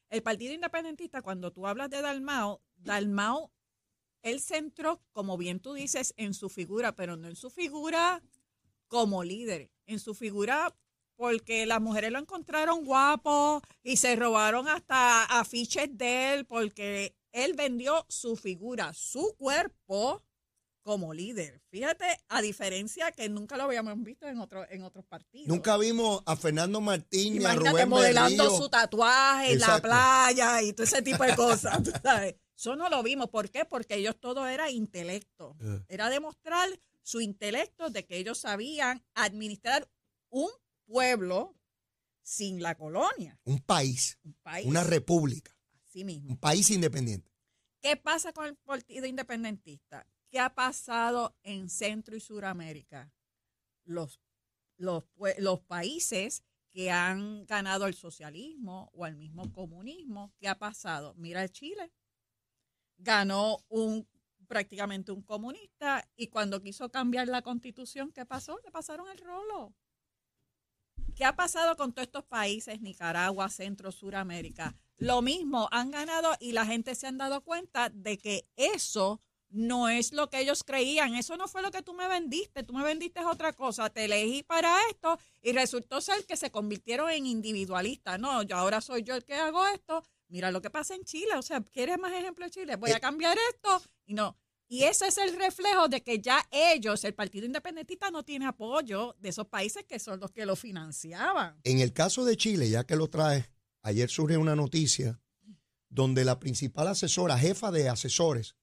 El 0.09 0.23
Partido 0.23 0.53
Independentista, 0.53 1.21
cuando 1.21 1.51
tú 1.51 1.67
hablas 1.67 1.89
de 1.89 2.01
Dalmao, 2.01 2.61
Dalmao, 2.75 3.51
él 4.21 4.39
centró, 4.39 5.01
como 5.13 5.37
bien 5.37 5.59
tú 5.59 5.73
dices, 5.73 6.13
en 6.17 6.33
su 6.33 6.49
figura, 6.49 6.95
pero 6.95 7.17
no 7.17 7.27
en 7.27 7.35
su 7.35 7.49
figura 7.49 8.21
como 8.91 9.23
líder, 9.23 9.71
en 9.85 9.99
su 9.99 10.13
figura 10.13 10.75
porque 11.15 11.65
las 11.65 11.79
mujeres 11.79 12.11
lo 12.11 12.19
encontraron 12.19 12.83
guapo 12.83 13.61
y 13.83 13.95
se 13.95 14.17
robaron 14.17 14.67
hasta 14.67 15.23
afiches 15.39 15.87
de 15.97 16.33
él 16.33 16.45
porque 16.45 17.15
él 17.31 17.53
vendió 17.53 18.05
su 18.09 18.35
figura, 18.35 18.93
su 18.93 19.33
cuerpo 19.37 20.25
como 20.81 21.13
líder. 21.13 21.61
Fíjate, 21.69 22.05
a 22.27 22.41
diferencia 22.41 23.13
que 23.13 23.29
nunca 23.29 23.55
lo 23.55 23.63
habíamos 23.63 23.93
visto 24.03 24.27
en, 24.27 24.39
otro, 24.39 24.69
en 24.69 24.83
otros 24.83 25.05
partidos. 25.05 25.47
Nunca 25.47 25.77
vimos 25.77 26.21
a 26.25 26.35
Fernando 26.35 26.81
Martín 26.81 27.45
a 27.45 27.55
Rubén 27.55 27.87
modelando 27.87 28.43
Berrío. 28.43 28.61
su 28.61 28.67
tatuaje 28.67 29.53
en 29.53 29.59
la 29.59 29.65
Exacto. 29.67 29.87
playa 29.87 30.61
y 30.63 30.73
todo 30.73 30.83
ese 30.83 31.01
tipo 31.01 31.23
de 31.23 31.35
cosas. 31.35 31.81
tú 31.83 31.91
sabes. 32.03 32.35
Eso 32.57 32.75
no 32.75 32.89
lo 32.89 33.01
vimos. 33.03 33.29
¿Por 33.29 33.49
qué? 33.49 33.63
Porque 33.63 33.95
ellos 33.95 34.15
todo 34.19 34.45
era 34.47 34.69
intelecto. 34.69 35.55
Eh. 35.61 35.85
Era 35.87 36.09
demostrar 36.09 36.67
su 37.03 37.21
intelecto 37.21 37.89
de 37.89 38.05
que 38.05 38.17
ellos 38.17 38.39
sabían 38.39 39.03
administrar 39.13 39.89
un 40.29 40.49
pueblo 40.85 41.55
sin 42.23 42.61
la 42.61 42.75
colonia, 42.75 43.39
Un 43.43 43.59
país, 43.59 44.19
un 44.23 44.33
país. 44.43 44.65
una 44.67 44.83
república, 44.83 45.55
así 45.85 46.03
mismo. 46.03 46.29
un 46.29 46.37
país 46.37 46.69
independiente. 46.69 47.29
¿Qué 47.81 47.97
pasa 47.97 48.31
con 48.31 48.45
el 48.45 48.55
Partido 48.57 49.07
Independentista? 49.07 50.05
¿Qué 50.29 50.39
ha 50.39 50.53
pasado 50.53 51.35
en 51.43 51.67
Centro 51.69 52.15
y 52.15 52.19
Suramérica? 52.19 53.11
Los, 53.83 54.21
los, 54.77 55.03
los 55.39 55.59
países 55.61 56.43
que 56.69 56.91
han 56.91 57.45
ganado 57.47 57.87
el 57.87 57.95
socialismo 57.95 58.89
o 58.93 59.05
el 59.07 59.15
mismo 59.17 59.51
comunismo, 59.51 60.31
¿qué 60.39 60.47
ha 60.47 60.57
pasado? 60.59 61.15
Mira 61.15 61.49
Chile. 61.49 61.91
Ganó 62.97 63.57
un 63.67 64.07
prácticamente 64.51 65.13
un 65.13 65.21
comunista 65.21 66.05
y 66.17 66.27
cuando 66.27 66.61
quiso 66.61 66.91
cambiar 66.91 67.29
la 67.29 67.41
constitución, 67.41 68.11
¿qué 68.11 68.25
pasó? 68.25 68.59
Le 68.65 68.69
pasaron 68.69 69.07
el 69.09 69.17
rolo. 69.19 69.73
¿Qué 71.15 71.23
ha 71.23 71.37
pasado 71.37 71.77
con 71.77 71.93
todos 71.93 72.07
estos 72.07 72.25
países, 72.25 72.81
Nicaragua, 72.81 73.47
Centro, 73.49 73.93
Suramérica? 73.93 74.75
Lo 74.97 75.21
mismo, 75.21 75.69
han 75.71 75.89
ganado 75.91 76.35
y 76.41 76.51
la 76.51 76.65
gente 76.65 76.95
se 76.95 77.07
han 77.07 77.17
dado 77.17 77.45
cuenta 77.45 77.89
de 77.91 78.17
que 78.17 78.45
eso 78.57 79.21
no 79.47 79.87
es 79.87 80.11
lo 80.11 80.29
que 80.29 80.41
ellos 80.41 80.63
creían, 80.65 81.15
eso 81.15 81.37
no 81.37 81.47
fue 81.47 81.61
lo 81.61 81.71
que 81.71 81.81
tú 81.81 81.93
me 81.93 82.09
vendiste, 82.09 82.63
tú 82.63 82.73
me 82.73 82.83
vendiste 82.83 83.23
otra 83.23 83.53
cosa, 83.53 83.89
te 83.89 84.03
elegí 84.03 84.43
para 84.43 84.77
esto 84.89 85.17
y 85.41 85.53
resultó 85.53 86.01
ser 86.01 86.25
que 86.25 86.35
se 86.35 86.51
convirtieron 86.51 87.09
en 87.09 87.25
individualistas. 87.25 88.19
No, 88.19 88.43
yo 88.43 88.57
ahora 88.57 88.81
soy 88.81 89.03
yo 89.03 89.15
el 89.15 89.23
que 89.23 89.35
hago 89.35 89.65
esto. 89.67 90.03
Mira 90.27 90.51
lo 90.51 90.61
que 90.61 90.69
pasa 90.69 90.95
en 90.95 91.03
Chile, 91.03 91.35
o 91.37 91.41
sea, 91.41 91.59
¿quieres 91.61 91.99
más 91.99 92.13
ejemplo 92.13 92.45
de 92.45 92.51
Chile? 92.51 92.75
Voy 92.77 92.91
a 92.91 92.97
Eh. 92.97 93.01
cambiar 93.01 93.37
esto 93.53 93.81
y 94.05 94.13
no. 94.13 94.37
Y 94.71 94.85
ese 94.85 95.05
es 95.07 95.17
el 95.17 95.35
reflejo 95.37 95.89
de 95.89 96.01
que 96.01 96.19
ya 96.19 96.47
ellos, 96.49 97.03
el 97.03 97.13
Partido 97.13 97.45
Independentista, 97.45 98.09
no 98.09 98.23
tiene 98.23 98.45
apoyo 98.45 99.17
de 99.19 99.27
esos 99.27 99.47
países 99.47 99.83
que 99.83 99.99
son 99.99 100.21
los 100.21 100.31
que 100.31 100.45
lo 100.45 100.55
financiaban. 100.55 101.59
En 101.65 101.79
el 101.79 101.91
caso 101.91 102.23
de 102.23 102.37
Chile, 102.37 102.69
ya 102.69 102.85
que 102.85 102.95
lo 102.95 103.09
trae, 103.09 103.51
ayer 103.81 104.09
surge 104.09 104.37
una 104.37 104.55
noticia 104.55 105.19
donde 105.89 106.23
la 106.23 106.39
principal 106.39 106.87
asesora, 106.87 107.37
jefa 107.37 107.69
de 107.69 107.89
asesores 107.89 108.55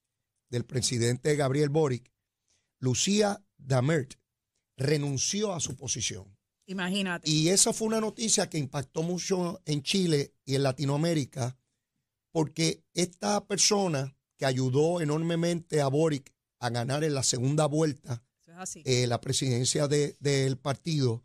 del 0.49 0.65
presidente 0.65 1.37
Gabriel 1.37 1.69
Boric, 1.69 2.11
Lucía 2.81 3.45
Damert, 3.59 4.15
renunció 4.79 5.53
a 5.53 5.61
su 5.61 5.77
posición. 5.77 6.35
Imagínate. 6.65 7.29
Y 7.31 7.51
esa 7.51 7.75
fue 7.75 7.87
una 7.87 8.01
noticia 8.01 8.49
que 8.49 8.57
impactó 8.57 9.03
mucho 9.03 9.61
en 9.67 9.83
Chile 9.83 10.33
y 10.47 10.55
en 10.55 10.63
Latinoamérica, 10.63 11.59
porque 12.33 12.83
esta 12.95 13.47
persona 13.47 14.18
que 14.39 14.47
ayudó 14.47 15.01
enormemente 15.03 15.81
a 15.83 15.89
Boric 15.89 16.33
a 16.61 16.71
ganar 16.71 17.05
en 17.05 17.13
la 17.15 17.23
segunda 17.23 17.67
vuelta 17.67 18.23
Eso 18.43 18.53
es 18.53 18.59
así. 18.59 18.83
eh, 18.87 19.07
la 19.07 19.21
presidencia 19.21 19.89
de- 19.89 20.17
del 20.21 20.57
partido, 20.57 21.23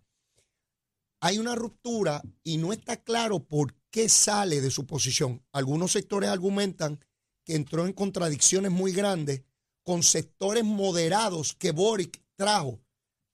hay 1.22 1.38
una 1.38 1.56
ruptura 1.56 2.22
y 2.44 2.58
no 2.58 2.74
está 2.74 2.98
claro 3.02 3.40
por 3.40 3.74
qué 3.92 4.10
sale 4.10 4.60
de 4.60 4.72
su 4.72 4.86
posición. 4.86 5.42
Algunos 5.54 5.94
sectores 5.94 6.30
argumentan 6.30 7.00
que 7.46 7.56
entró 7.56 7.86
en 7.86 7.94
contradicciones 7.94 8.72
muy 8.72 8.92
grandes 8.92 9.44
con 9.84 10.04
sectores 10.04 10.64
moderados 10.64 11.54
que 11.54 11.72
Boric 11.72 12.22
trajo 12.36 12.82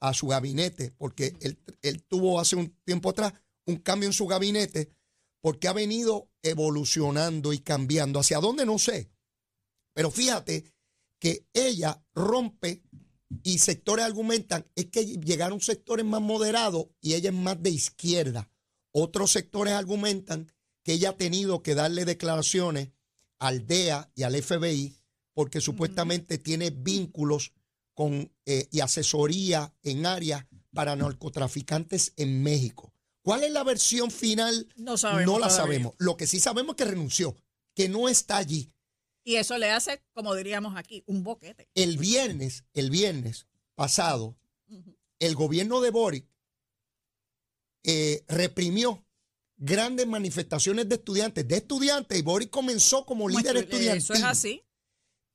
a 0.02 0.14
su 0.14 0.28
gabinete, 0.28 0.92
porque 0.98 1.36
él, 1.42 1.60
él 1.82 2.04
tuvo 2.04 2.40
hace 2.40 2.56
un 2.56 2.70
tiempo 2.86 3.10
atrás 3.10 3.34
un 3.66 3.78
cambio 3.78 4.08
en 4.08 4.14
su 4.14 4.26
gabinete, 4.28 4.92
porque 5.42 5.68
ha 5.68 5.74
venido 5.74 6.30
evolucionando 6.42 7.54
y 7.54 7.60
cambiando. 7.60 8.20
¿Hacia 8.20 8.40
dónde? 8.40 8.66
No 8.66 8.78
sé. 8.80 9.10
Pero 10.00 10.12
fíjate 10.12 10.64
que 11.20 11.46
ella 11.52 12.02
rompe 12.14 12.82
y 13.44 13.58
sectores 13.58 14.06
argumentan 14.06 14.66
es 14.74 14.86
que 14.86 15.06
llegaron 15.06 15.60
sectores 15.60 16.06
más 16.06 16.22
moderados 16.22 16.86
y 17.02 17.16
ella 17.16 17.32
es 17.32 17.36
más 17.36 17.62
de 17.62 17.72
izquierda. 17.72 18.50
Otros 18.94 19.30
sectores 19.34 19.74
argumentan 19.74 20.50
que 20.86 20.94
ella 20.94 21.10
ha 21.10 21.18
tenido 21.18 21.64
que 21.64 21.76
darle 21.76 22.06
declaraciones 22.06 22.92
al 23.40 23.68
DEA 23.68 24.10
y 24.16 24.24
al 24.24 24.42
FBI 24.42 24.96
porque 25.34 25.60
supuestamente 25.60 26.38
tiene 26.38 26.70
vínculos 26.70 27.52
con 27.94 28.32
eh, 28.46 28.70
y 28.72 28.80
asesoría 28.80 29.76
en 29.84 30.06
áreas 30.06 30.46
para 30.74 30.96
narcotraficantes 30.96 32.14
en 32.16 32.42
México. 32.42 32.94
¿Cuál 33.22 33.44
es 33.44 33.52
la 33.52 33.66
versión 33.66 34.12
final? 34.12 34.66
No 34.78 34.96
sabemos 34.96 35.26
No 35.26 35.40
la 35.40 35.50
todavía. 35.50 35.66
sabemos. 35.66 35.94
Lo 35.98 36.16
que 36.16 36.26
sí 36.26 36.40
sabemos 36.40 36.76
es 36.76 36.78
que 36.78 36.90
renunció, 36.90 37.36
que 37.76 37.90
no 37.90 38.08
está 38.08 38.38
allí. 38.38 38.72
Y 39.30 39.36
eso 39.36 39.60
le 39.60 39.70
hace, 39.70 40.02
como 40.14 40.34
diríamos 40.34 40.76
aquí, 40.76 41.04
un 41.06 41.24
boquete. 41.24 41.70
El 41.76 42.00
viernes, 42.00 42.64
el 42.74 42.90
viernes 42.90 43.46
pasado, 43.76 44.36
el 45.20 45.36
gobierno 45.36 45.82
de 45.82 45.92
Boric 45.92 46.26
eh, 47.84 48.24
reprimió 48.28 49.06
grandes 49.56 50.08
manifestaciones 50.08 50.90
de 50.90 50.96
estudiantes, 50.96 51.48
de 51.48 51.58
estudiantes, 51.58 52.18
y 52.18 52.24
Boric 52.24 52.50
comenzó 52.50 53.06
como 53.06 53.30
líder 53.30 53.58
Eh, 53.58 53.60
estudiantil. 53.60 53.98
Eso 54.02 54.14
es 54.16 54.24
así. 54.24 54.66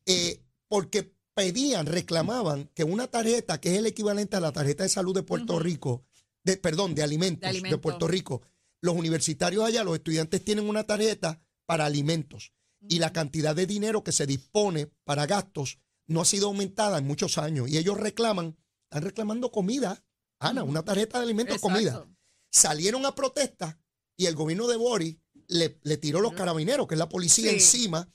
eh, 0.06 0.42
porque 0.66 1.14
pedían, 1.34 1.86
reclamaban 1.86 2.68
que 2.74 2.82
una 2.82 3.06
tarjeta, 3.06 3.60
que 3.60 3.74
es 3.74 3.78
el 3.78 3.86
equivalente 3.86 4.34
a 4.36 4.40
la 4.40 4.50
tarjeta 4.50 4.82
de 4.82 4.88
salud 4.88 5.14
de 5.14 5.22
Puerto 5.22 5.60
Rico, 5.60 6.04
de, 6.42 6.56
perdón, 6.56 6.96
de 6.96 7.04
alimentos, 7.04 7.48
De. 7.62 7.78
Puerto 7.78 8.08
Rico, 8.08 8.42
los 8.80 8.96
universitarios 8.96 9.62
allá, 9.64 9.84
los 9.84 9.94
estudiantes 9.94 10.44
tienen 10.44 10.68
una 10.68 10.82
tarjeta 10.84 11.40
para 11.64 11.86
alimentos 11.86 12.52
y 12.88 12.98
la 12.98 13.12
cantidad 13.12 13.54
de 13.54 13.66
dinero 13.66 14.04
que 14.04 14.12
se 14.12 14.26
dispone 14.26 14.86
para 15.04 15.26
gastos 15.26 15.78
no 16.06 16.20
ha 16.20 16.24
sido 16.24 16.48
aumentada 16.48 16.98
en 16.98 17.06
muchos 17.06 17.38
años 17.38 17.68
y 17.68 17.78
ellos 17.78 17.98
reclaman, 17.98 18.56
están 18.84 19.02
reclamando 19.02 19.50
comida, 19.50 20.04
Ana, 20.38 20.62
una 20.62 20.84
tarjeta 20.84 21.18
de 21.18 21.24
alimentos, 21.24 21.60
comida. 21.60 22.06
Salieron 22.50 23.06
a 23.06 23.14
protesta 23.14 23.78
y 24.16 24.26
el 24.26 24.34
gobierno 24.34 24.66
de 24.68 24.76
Boris 24.76 25.16
le, 25.48 25.78
le 25.82 25.96
tiró 25.96 26.20
los 26.20 26.34
carabineros, 26.34 26.86
que 26.86 26.94
es 26.94 26.98
la 26.98 27.08
policía, 27.08 27.50
Sí. 27.50 27.56
encima. 27.56 28.12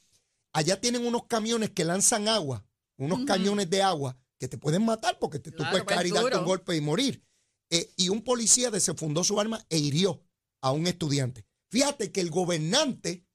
Allá 0.53 0.79
tienen 0.79 1.05
unos 1.05 1.25
camiones 1.25 1.71
que 1.71 1.85
lanzan 1.85 2.27
agua, 2.27 2.65
unos 2.97 3.25
cañones 3.25 3.69
de 3.69 3.81
agua 3.81 4.17
que 4.39 4.47
te 4.47 4.57
pueden 4.57 4.85
matar 4.85 5.19
porque 5.19 5.39
te, 5.39 5.51
tú 5.51 5.63
puedes 5.69 5.83
pues, 5.83 5.95
caer 5.95 6.07
y 6.07 6.11
darte 6.11 6.38
un 6.38 6.45
golpe 6.45 6.75
y 6.75 6.81
morir. 6.81 7.23
Eh, 7.69 7.91
y 7.97 8.09
un 8.09 8.23
policía 8.23 8.71
desenfundó 8.71 9.23
su 9.23 9.39
arma 9.39 9.63
e 9.69 9.77
hirió 9.77 10.23
a 10.61 10.71
un 10.71 10.88
estudiante. 10.88 11.45
Fíjate 11.69 12.11
que 12.11 12.21
el 12.21 12.31
gobernante 12.31 13.25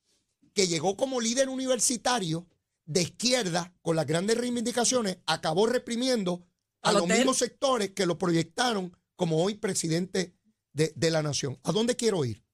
que 0.55 0.69
llegó 0.69 0.97
como 0.97 1.21
líder 1.21 1.49
universitario 1.49 2.47
de 2.87 3.03
izquierda 3.03 3.75
con 3.83 3.97
las 3.97 4.07
grandes 4.07 4.39
reivindicaciones 4.39 5.19
acabó 5.27 5.67
reprimiendo 5.67 6.47
a 6.83 6.93
los 6.93 7.03
hotel. 7.03 7.19
mismos 7.19 7.39
sectores 7.39 7.91
que 7.91 8.07
lo 8.07 8.19
proyectaron 8.19 8.97
como 9.17 9.43
hoy 9.43 9.55
presidente 9.55 10.35
de, 10.73 10.93
de 10.95 11.11
la 11.11 11.23
nación. 11.23 11.59
¿A 11.63 11.73
dónde 11.73 11.97
quiero 11.97 12.25
ir? 12.25 12.45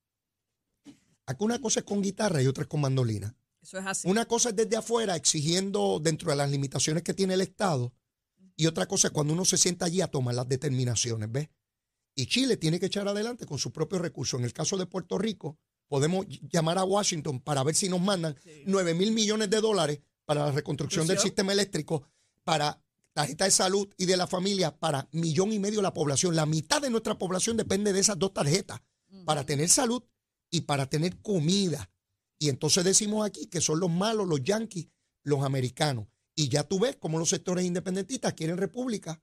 Aquí 1.27 1.45
una 1.45 1.61
cosa 1.61 1.81
es 1.81 1.87
con 1.87 2.03
guitarra 2.03 2.43
y 2.43 2.47
otra 2.47 2.63
es 2.63 2.69
con 2.69 2.81
mandolina. 2.81 3.37
Eso 3.63 3.79
es 3.79 3.87
así. 3.87 4.09
Una 4.09 4.27
cosa 4.27 4.51
es 4.51 4.57
desde 4.57 4.77
afuera 4.77 5.17
exigiendo 5.17 6.01
dentro 6.01 6.31
de 6.31 6.37
las 6.37 6.51
limitaciones 6.51 7.03
que 7.03 7.15
tiene 7.15 7.35
el 7.35 7.41
Estado 7.41 7.93
y 8.57 8.67
otra 8.67 8.87
cosa 8.87 9.09
es 9.09 9.13
cuando 9.13 9.33
uno 9.33 9.45
se 9.45 9.59
sienta 9.59 9.87
allí 9.87 10.01
a 10.01 10.09
tomar 10.09 10.35
las 10.35 10.49
determinaciones, 10.49 11.31
¿ves? 11.31 11.49
Y 12.15 12.27
Chile 12.27 12.57
tiene 12.57 12.81
que 12.81 12.87
echar 12.87 13.07
adelante 13.09 13.47
con 13.47 13.59
sus 13.59 13.73
propios 13.73 14.03
recursos. 14.03 14.39
En 14.39 14.45
el 14.45 14.53
caso 14.53 14.77
de 14.77 14.87
Puerto 14.87 15.19
Rico, 15.19 15.59
podemos 15.91 16.25
llamar 16.53 16.79
a 16.79 16.85
Washington 16.85 17.41
para 17.41 17.65
ver 17.65 17.75
si 17.75 17.89
nos 17.89 18.01
mandan 18.01 18.37
9 18.65 18.95
mil 18.95 19.11
millones 19.11 19.51
de 19.51 19.61
dólares 19.61 20.01
para 20.25 20.47
la 20.47 20.53
reconstrucción 20.53 21.09
del 21.09 21.19
sistema 21.19 21.53
eléctrico, 21.53 22.05
para 22.45 22.81
tarjeta 23.13 23.45
de 23.45 23.51
salud 23.51 23.93
y 23.97 24.07
de 24.07 24.17
la 24.17 24.29
familia, 24.29 24.79
para 24.79 25.09
millón 25.11 25.53
y 25.53 25.59
medio 25.59 25.81
de 25.81 25.83
la 25.83 25.93
población. 25.93 26.37
La 26.37 26.47
mitad 26.47 26.81
de 26.81 26.91
nuestra 26.91 27.19
población 27.19 27.57
depende 27.57 27.93
de 27.93 27.99
esas 27.99 28.17
dos 28.17 28.33
tarjetas, 28.33 28.81
para 29.25 29.45
tener 29.45 29.69
salud 29.69 30.05
y 30.49 30.61
para 30.61 30.87
tener 30.87 31.21
comida. 31.23 31.91
Y 32.39 32.51
entonces 32.51 32.85
decimos 32.85 33.27
aquí 33.27 33.47
que 33.47 33.61
son 33.61 33.81
los 33.81 33.91
malos, 33.91 34.29
los 34.29 34.45
yanquis, 34.45 34.87
los 35.25 35.43
americanos. 35.43 36.07
Y 36.37 36.49
ya 36.49 36.63
tú 36.63 36.79
ves 36.79 36.99
cómo 37.01 37.19
los 37.19 37.29
sectores 37.29 37.65
independentistas 37.65 38.35
quieren 38.35 38.59
república, 38.59 39.21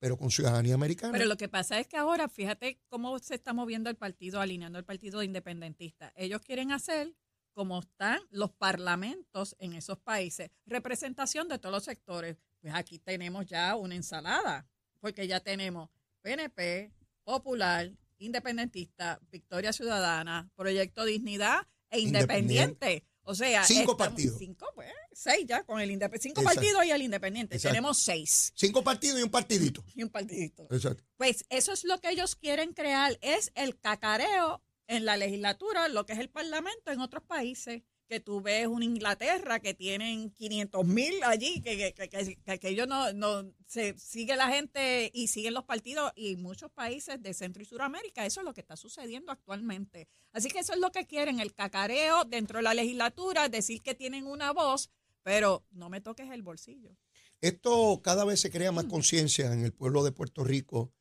pero 0.00 0.16
con 0.16 0.30
ciudadanía 0.30 0.74
americana. 0.74 1.12
Pero 1.12 1.26
lo 1.26 1.36
que 1.36 1.48
pasa 1.48 1.78
es 1.78 1.86
que 1.86 1.98
ahora, 1.98 2.28
fíjate 2.28 2.80
cómo 2.88 3.18
se 3.18 3.34
está 3.34 3.52
moviendo 3.52 3.90
el 3.90 3.96
partido, 3.96 4.40
alineando 4.40 4.78
el 4.78 4.84
partido 4.84 5.22
independentista. 5.22 6.12
Ellos 6.16 6.40
quieren 6.40 6.72
hacer 6.72 7.14
como 7.52 7.80
están 7.80 8.20
los 8.30 8.50
parlamentos 8.50 9.54
en 9.58 9.74
esos 9.74 9.98
países, 9.98 10.50
representación 10.64 11.48
de 11.48 11.58
todos 11.58 11.74
los 11.74 11.84
sectores. 11.84 12.38
Pues 12.60 12.74
aquí 12.74 12.98
tenemos 12.98 13.46
ya 13.46 13.76
una 13.76 13.94
ensalada, 13.94 14.66
porque 15.00 15.26
ya 15.26 15.40
tenemos 15.40 15.90
PNP, 16.22 16.92
Popular, 17.22 17.92
Independentista, 18.18 19.20
Victoria 19.30 19.72
Ciudadana, 19.72 20.50
Proyecto 20.54 21.04
Dignidad 21.04 21.66
e 21.90 22.00
Independiente. 22.00 22.94
Independiente. 22.94 23.06
O 23.22 23.34
sea, 23.34 23.64
Cinco 23.64 23.96
partidos. 23.96 24.38
Cinco, 24.38 24.66
pues, 24.74 24.90
seis 25.20 25.44
ya, 25.46 25.62
con 25.64 25.80
el 25.80 25.90
independiente. 25.90 26.28
Cinco 26.28 26.40
Exacto. 26.40 26.60
partidos 26.60 26.84
y 26.86 26.90
el 26.90 27.02
independiente. 27.02 27.56
Exacto. 27.56 27.72
Tenemos 27.74 27.98
seis 27.98 28.52
Cinco 28.56 28.82
partidos 28.82 29.20
y 29.20 29.22
un 29.22 29.30
partidito. 29.30 29.84
y 29.94 30.02
un 30.02 30.08
partidito. 30.08 30.66
Exacto. 30.70 31.04
Pues 31.16 31.44
eso 31.50 31.72
es 31.72 31.84
lo 31.84 32.00
que 32.00 32.10
ellos 32.10 32.36
quieren 32.36 32.72
crear, 32.72 33.18
es 33.20 33.52
el 33.54 33.78
cacareo 33.78 34.62
en 34.86 35.04
la 35.04 35.16
legislatura, 35.16 35.88
lo 35.88 36.04
que 36.06 36.14
es 36.14 36.18
el 36.18 36.30
parlamento 36.30 36.90
en 36.90 37.00
otros 37.00 37.22
países. 37.24 37.82
Que 38.08 38.18
tú 38.18 38.40
ves 38.40 38.66
una 38.66 38.84
Inglaterra 38.84 39.60
que 39.60 39.72
tienen 39.72 40.32
500 40.32 40.84
mil 40.84 41.22
allí, 41.22 41.60
que, 41.62 41.76
que, 41.94 42.08
que, 42.08 42.36
que- 42.44 42.58
que 42.58 42.68
ellos 42.68 42.88
no, 42.88 43.12
no 43.12 43.48
se 43.68 43.96
sigue 44.00 44.34
la 44.34 44.48
gente 44.48 45.12
y 45.14 45.28
siguen 45.28 45.54
los 45.54 45.62
partidos 45.62 46.10
y 46.16 46.34
muchos 46.34 46.72
países 46.72 47.22
de 47.22 47.32
Centro 47.34 47.62
y 47.62 47.66
Suramérica. 47.66 48.26
Eso 48.26 48.40
es 48.40 48.44
lo 48.44 48.52
que 48.52 48.62
está 48.62 48.74
sucediendo 48.76 49.30
actualmente. 49.30 50.08
Así 50.32 50.48
que 50.48 50.58
eso 50.58 50.72
es 50.72 50.80
lo 50.80 50.90
que 50.90 51.06
quieren, 51.06 51.38
el 51.38 51.54
cacareo 51.54 52.24
dentro 52.24 52.56
de 52.58 52.64
la 52.64 52.74
legislatura, 52.74 53.48
decir 53.48 53.80
que 53.80 53.94
tienen 53.94 54.26
una 54.26 54.52
voz, 54.52 54.90
pero 55.22 55.66
no 55.70 55.88
me 55.88 56.00
toques 56.00 56.30
el 56.30 56.42
bolsillo. 56.42 56.96
Esto 57.40 58.00
cada 58.02 58.24
vez 58.24 58.40
se 58.40 58.50
crea 58.50 58.72
más 58.72 58.84
conciencia 58.84 59.52
en 59.52 59.64
el 59.64 59.72
pueblo 59.72 60.04
de 60.04 60.12
Puerto 60.12 60.44
Rico 60.44 60.92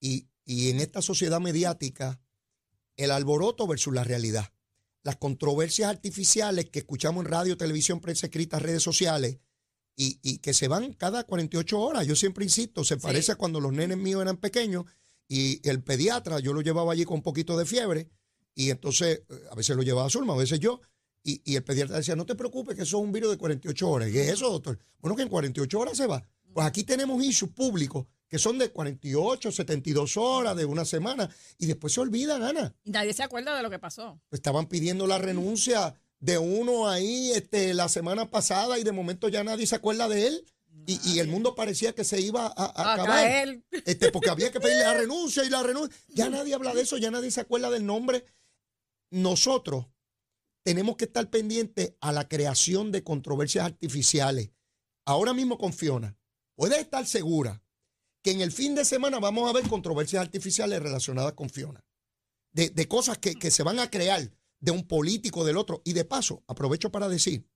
y, 0.00 0.28
y 0.44 0.70
en 0.70 0.80
esta 0.80 1.02
sociedad 1.02 1.40
mediática, 1.40 2.20
el 2.96 3.10
alboroto 3.10 3.66
versus 3.66 3.94
la 3.94 4.04
realidad. 4.04 4.52
Las 5.02 5.16
controversias 5.16 5.90
artificiales 5.90 6.70
que 6.70 6.80
escuchamos 6.80 7.24
en 7.24 7.30
radio, 7.30 7.56
televisión, 7.56 8.00
prensa 8.00 8.26
escrita, 8.26 8.58
redes 8.58 8.82
sociales 8.82 9.38
y, 9.96 10.18
y 10.22 10.38
que 10.38 10.54
se 10.54 10.68
van 10.68 10.92
cada 10.94 11.24
48 11.24 11.80
horas. 11.80 12.06
Yo 12.06 12.16
siempre 12.16 12.44
insisto, 12.44 12.84
se 12.84 12.96
parece 12.96 13.32
a 13.32 13.36
cuando 13.36 13.60
los 13.60 13.72
nenes 13.72 13.98
míos 13.98 14.22
eran 14.22 14.36
pequeños 14.36 14.84
y 15.28 15.66
el 15.68 15.82
pediatra, 15.82 16.40
yo 16.40 16.52
lo 16.52 16.60
llevaba 16.60 16.92
allí 16.92 17.04
con 17.04 17.16
un 17.16 17.22
poquito 17.22 17.56
de 17.56 17.66
fiebre 17.66 18.10
y 18.54 18.70
entonces 18.70 19.22
eh, 19.28 19.40
a 19.50 19.54
veces 19.54 19.76
lo 19.76 19.82
llevaba 19.82 20.10
Zulma, 20.10 20.34
a 20.34 20.36
veces 20.36 20.60
yo. 20.60 20.80
Y, 21.24 21.40
y 21.44 21.56
el 21.56 21.62
pediatra 21.64 21.96
decía, 21.98 22.16
no 22.16 22.26
te 22.26 22.34
preocupes, 22.34 22.74
que 22.74 22.82
eso 22.82 22.98
es 22.98 23.04
un 23.04 23.12
virus 23.12 23.30
de 23.30 23.38
48 23.38 23.88
horas. 23.88 24.08
¿Y 24.08 24.12
qué 24.12 24.22
es 24.22 24.28
eso, 24.30 24.50
doctor? 24.50 24.78
Bueno, 25.00 25.16
que 25.16 25.22
en 25.22 25.28
48 25.28 25.78
horas 25.78 25.96
se 25.96 26.06
va. 26.06 26.24
Pues 26.52 26.66
aquí 26.66 26.84
tenemos 26.84 27.22
issues 27.24 27.50
públicos 27.52 28.06
que 28.28 28.38
son 28.38 28.58
de 28.58 28.70
48, 28.70 29.52
72 29.52 30.16
horas, 30.16 30.56
de 30.56 30.64
una 30.64 30.86
semana, 30.86 31.28
y 31.58 31.66
después 31.66 31.92
se 31.92 32.00
olvidan, 32.00 32.42
Ana. 32.42 32.74
Nadie 32.84 33.12
se 33.12 33.22
acuerda 33.22 33.54
de 33.54 33.62
lo 33.62 33.68
que 33.68 33.78
pasó. 33.78 34.18
Estaban 34.30 34.68
pidiendo 34.68 35.06
la 35.06 35.18
renuncia 35.18 35.94
de 36.18 36.38
uno 36.38 36.88
ahí 36.88 37.30
este, 37.32 37.74
la 37.74 37.90
semana 37.90 38.30
pasada 38.30 38.78
y 38.78 38.84
de 38.84 38.92
momento 38.92 39.28
ya 39.28 39.44
nadie 39.44 39.66
se 39.66 39.74
acuerda 39.76 40.08
de 40.08 40.28
él. 40.28 40.46
Y, 40.86 40.98
y 41.12 41.18
el 41.18 41.28
mundo 41.28 41.54
parecía 41.54 41.94
que 41.94 42.04
se 42.04 42.22
iba 42.22 42.46
A 42.56 42.92
acabar. 42.94 43.06
caer. 43.06 43.62
Este, 43.84 44.10
porque 44.10 44.30
había 44.30 44.50
que 44.50 44.60
pedirle 44.60 44.84
la 44.84 44.94
renuncia 44.94 45.44
y 45.44 45.50
la 45.50 45.62
renuncia. 45.62 45.94
Ya 46.08 46.30
nadie 46.30 46.54
habla 46.54 46.72
de 46.72 46.80
eso, 46.80 46.96
ya 46.96 47.10
nadie 47.10 47.30
se 47.30 47.42
acuerda 47.42 47.68
del 47.70 47.84
nombre. 47.84 48.24
Nosotros 49.10 49.86
tenemos 50.64 50.96
que 50.96 51.04
estar 51.04 51.28
pendientes 51.30 51.94
a 52.00 52.12
la 52.12 52.28
creación 52.28 52.92
de 52.92 53.02
controversias 53.02 53.64
artificiales. 53.64 54.50
Ahora 55.04 55.34
mismo 55.34 55.58
con 55.58 55.72
Fiona, 55.72 56.16
puedes 56.54 56.78
estar 56.78 57.06
segura 57.06 57.62
que 58.22 58.30
en 58.30 58.40
el 58.40 58.52
fin 58.52 58.74
de 58.74 58.84
semana 58.84 59.18
vamos 59.18 59.48
a 59.48 59.52
ver 59.52 59.68
controversias 59.68 60.22
artificiales 60.22 60.80
relacionadas 60.80 61.32
con 61.32 61.50
Fiona. 61.50 61.84
De, 62.52 62.68
de 62.70 62.86
cosas 62.86 63.18
que, 63.18 63.34
que 63.34 63.50
se 63.50 63.62
van 63.62 63.78
a 63.78 63.90
crear 63.90 64.30
de 64.60 64.70
un 64.70 64.86
político, 64.86 65.44
del 65.44 65.56
otro. 65.56 65.82
Y 65.84 65.92
de 65.92 66.04
paso, 66.04 66.44
aprovecho 66.46 66.92
para 66.92 67.08
decir, 67.08 67.48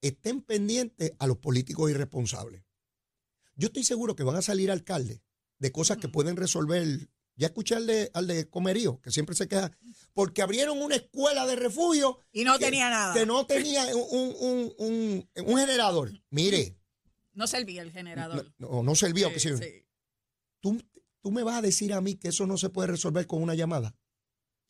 estén 0.00 0.40
pendientes 0.42 1.12
a 1.18 1.26
los 1.26 1.38
políticos 1.38 1.90
irresponsables. 1.90 2.62
Yo 3.56 3.66
estoy 3.66 3.82
seguro 3.82 4.14
que 4.14 4.22
van 4.22 4.36
a 4.36 4.42
salir 4.42 4.70
alcaldes 4.70 5.20
de 5.58 5.72
cosas 5.72 5.98
que 5.98 6.08
pueden 6.08 6.36
resolver. 6.36 7.10
Ya 7.38 7.46
escuché 7.46 7.76
al 7.76 7.86
de, 7.86 8.10
al 8.14 8.26
de 8.26 8.48
Comerío, 8.50 9.00
que 9.00 9.10
siempre 9.10 9.34
se 9.34 9.46
queja, 9.48 9.70
porque 10.12 10.42
abrieron 10.42 10.82
una 10.82 10.96
escuela 10.96 11.46
de 11.46 11.56
refugio 11.56 12.18
Y 12.32 12.44
no 12.44 12.58
que- 12.58 12.64
tenía 12.66 12.90
nada. 12.90 13.14
que 13.14 13.24
no 13.24 13.46
tenía 13.46 13.86
un, 13.96 14.34
un- 14.40 14.74
un- 14.76 15.30
un 15.46 15.56
generador. 15.58 16.10
Mire, 16.30 16.76
No 17.32 17.46
servía 17.46 17.82
el 17.82 17.92
generador. 17.92 18.52
no, 18.58 18.82
no 18.82 18.94
servía. 18.96 19.32
que 19.32 19.38
sí. 19.40 19.56
sí. 19.56 19.86
Tú, 20.60 20.82
tú 21.20 21.30
me 21.30 21.44
vas 21.44 21.56
a 21.58 21.62
decir 21.62 21.92
a 21.92 22.00
mí 22.00 22.16
que 22.16 22.28
eso 22.28 22.44
no 22.46 22.58
se 22.58 22.68
puede 22.70 22.88
resolver 22.88 23.26
con 23.28 23.40
una 23.40 23.54
llamada, 23.54 23.94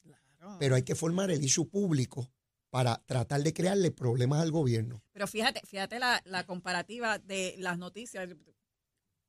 Claro. 0.02 0.56
pero 0.60 0.74
hay 0.74 0.82
que 0.82 0.94
formar 0.94 1.30
el 1.30 1.42
issue 1.42 1.68
público 1.70 2.30
para 2.68 3.02
tratar 3.06 3.42
de 3.42 3.54
crearle 3.54 3.90
problemas 3.92 4.42
al 4.42 4.50
gobierno. 4.50 5.02
Pero 5.12 5.26
fíjate, 5.26 5.62
fíjate 5.66 5.98
la, 5.98 6.20
la 6.26 6.44
comparativa 6.44 7.18
de 7.18 7.54
las 7.58 7.78
noticias. 7.78 8.28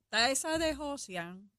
Está 0.04 0.30
esa 0.30 0.58
de 0.58 0.74
Josian, 0.74 1.50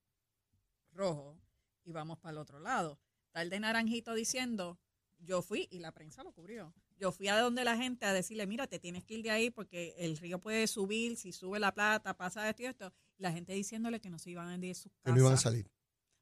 rojo, 0.92 1.40
y 1.86 1.92
vamos 1.92 2.18
para 2.20 2.32
el 2.34 2.38
otro 2.38 2.60
lado. 2.60 3.00
El 3.34 3.50
de 3.50 3.60
Naranjito 3.60 4.14
diciendo, 4.14 4.80
yo 5.20 5.42
fui, 5.42 5.68
y 5.72 5.80
la 5.80 5.92
prensa 5.92 6.24
lo 6.24 6.32
cubrió, 6.34 6.74
yo 6.98 7.12
fui 7.12 7.28
a 7.30 7.40
donde 7.40 7.64
la 7.64 7.78
gente 7.78 8.06
a 8.06 8.14
decirle, 8.14 8.46
mira, 8.46 8.68
te 8.68 8.78
tienes 8.80 9.04
que 9.04 9.16
ir 9.16 9.24
de 9.24 9.32
ahí 9.32 9.50
porque 9.50 9.96
el 9.98 10.18
río 10.18 10.40
puede 10.40 10.68
subir, 10.68 11.18
si 11.18 11.32
sube 11.32 11.60
la 11.60 11.74
plata, 11.74 12.16
pasa 12.16 12.48
esto 12.50 12.62
y 12.64 12.66
esto. 12.66 12.92
Y 13.18 13.24
la 13.24 13.32
gente 13.32 13.54
diciéndole 13.54 14.00
que 14.00 14.10
no 14.10 14.20
se 14.20 14.30
iban 14.32 14.48
a 14.50 14.56
ir 14.56 14.60
de 14.62 14.74
sus 14.76 14.92
Que 14.92 14.98
casas. 15.04 15.16
no 15.16 15.22
iban 15.22 15.34
a 15.34 15.38
salir. 15.38 15.72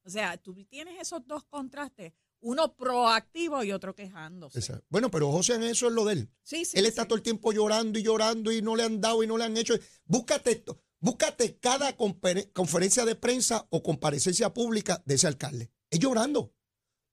O 0.05 0.09
sea, 0.09 0.37
tú 0.37 0.53
tienes 0.65 0.99
esos 1.01 1.25
dos 1.27 1.43
contrastes, 1.43 2.13
uno 2.39 2.73
proactivo 2.75 3.61
y 3.65 3.73
otro 3.73 3.93
quejándose. 3.93 4.59
Esa- 4.59 4.81
Bueno, 4.89 5.11
pero 5.11 5.29
José, 5.31 5.55
eso 5.69 5.87
es 5.87 5.93
lo 5.93 6.05
de 6.05 6.13
él. 6.13 6.29
Sí, 6.43 6.63
sí, 6.63 6.79
él 6.79 6.85
está 6.85 7.01
sí. 7.01 7.07
todo 7.09 7.17
el 7.17 7.23
tiempo 7.23 7.51
llorando 7.51 7.99
y 7.99 8.03
llorando 8.03 8.51
y 8.51 8.61
no 8.61 8.75
le 8.77 8.83
han 8.83 9.01
dado 9.01 9.21
y 9.23 9.27
no 9.27 9.37
le 9.37 9.43
han 9.43 9.57
hecho. 9.57 9.73
Búscate 10.05 10.51
esto. 10.51 10.81
Búscate 11.01 11.57
cada 11.59 11.95
conferencia 11.95 13.05
de 13.05 13.15
prensa 13.15 13.65
o 13.69 13.81
comparecencia 13.83 14.53
pública 14.53 15.01
de 15.05 15.15
ese 15.15 15.27
alcalde. 15.27 15.71
Es 15.89 15.99
llorando. 15.99 16.53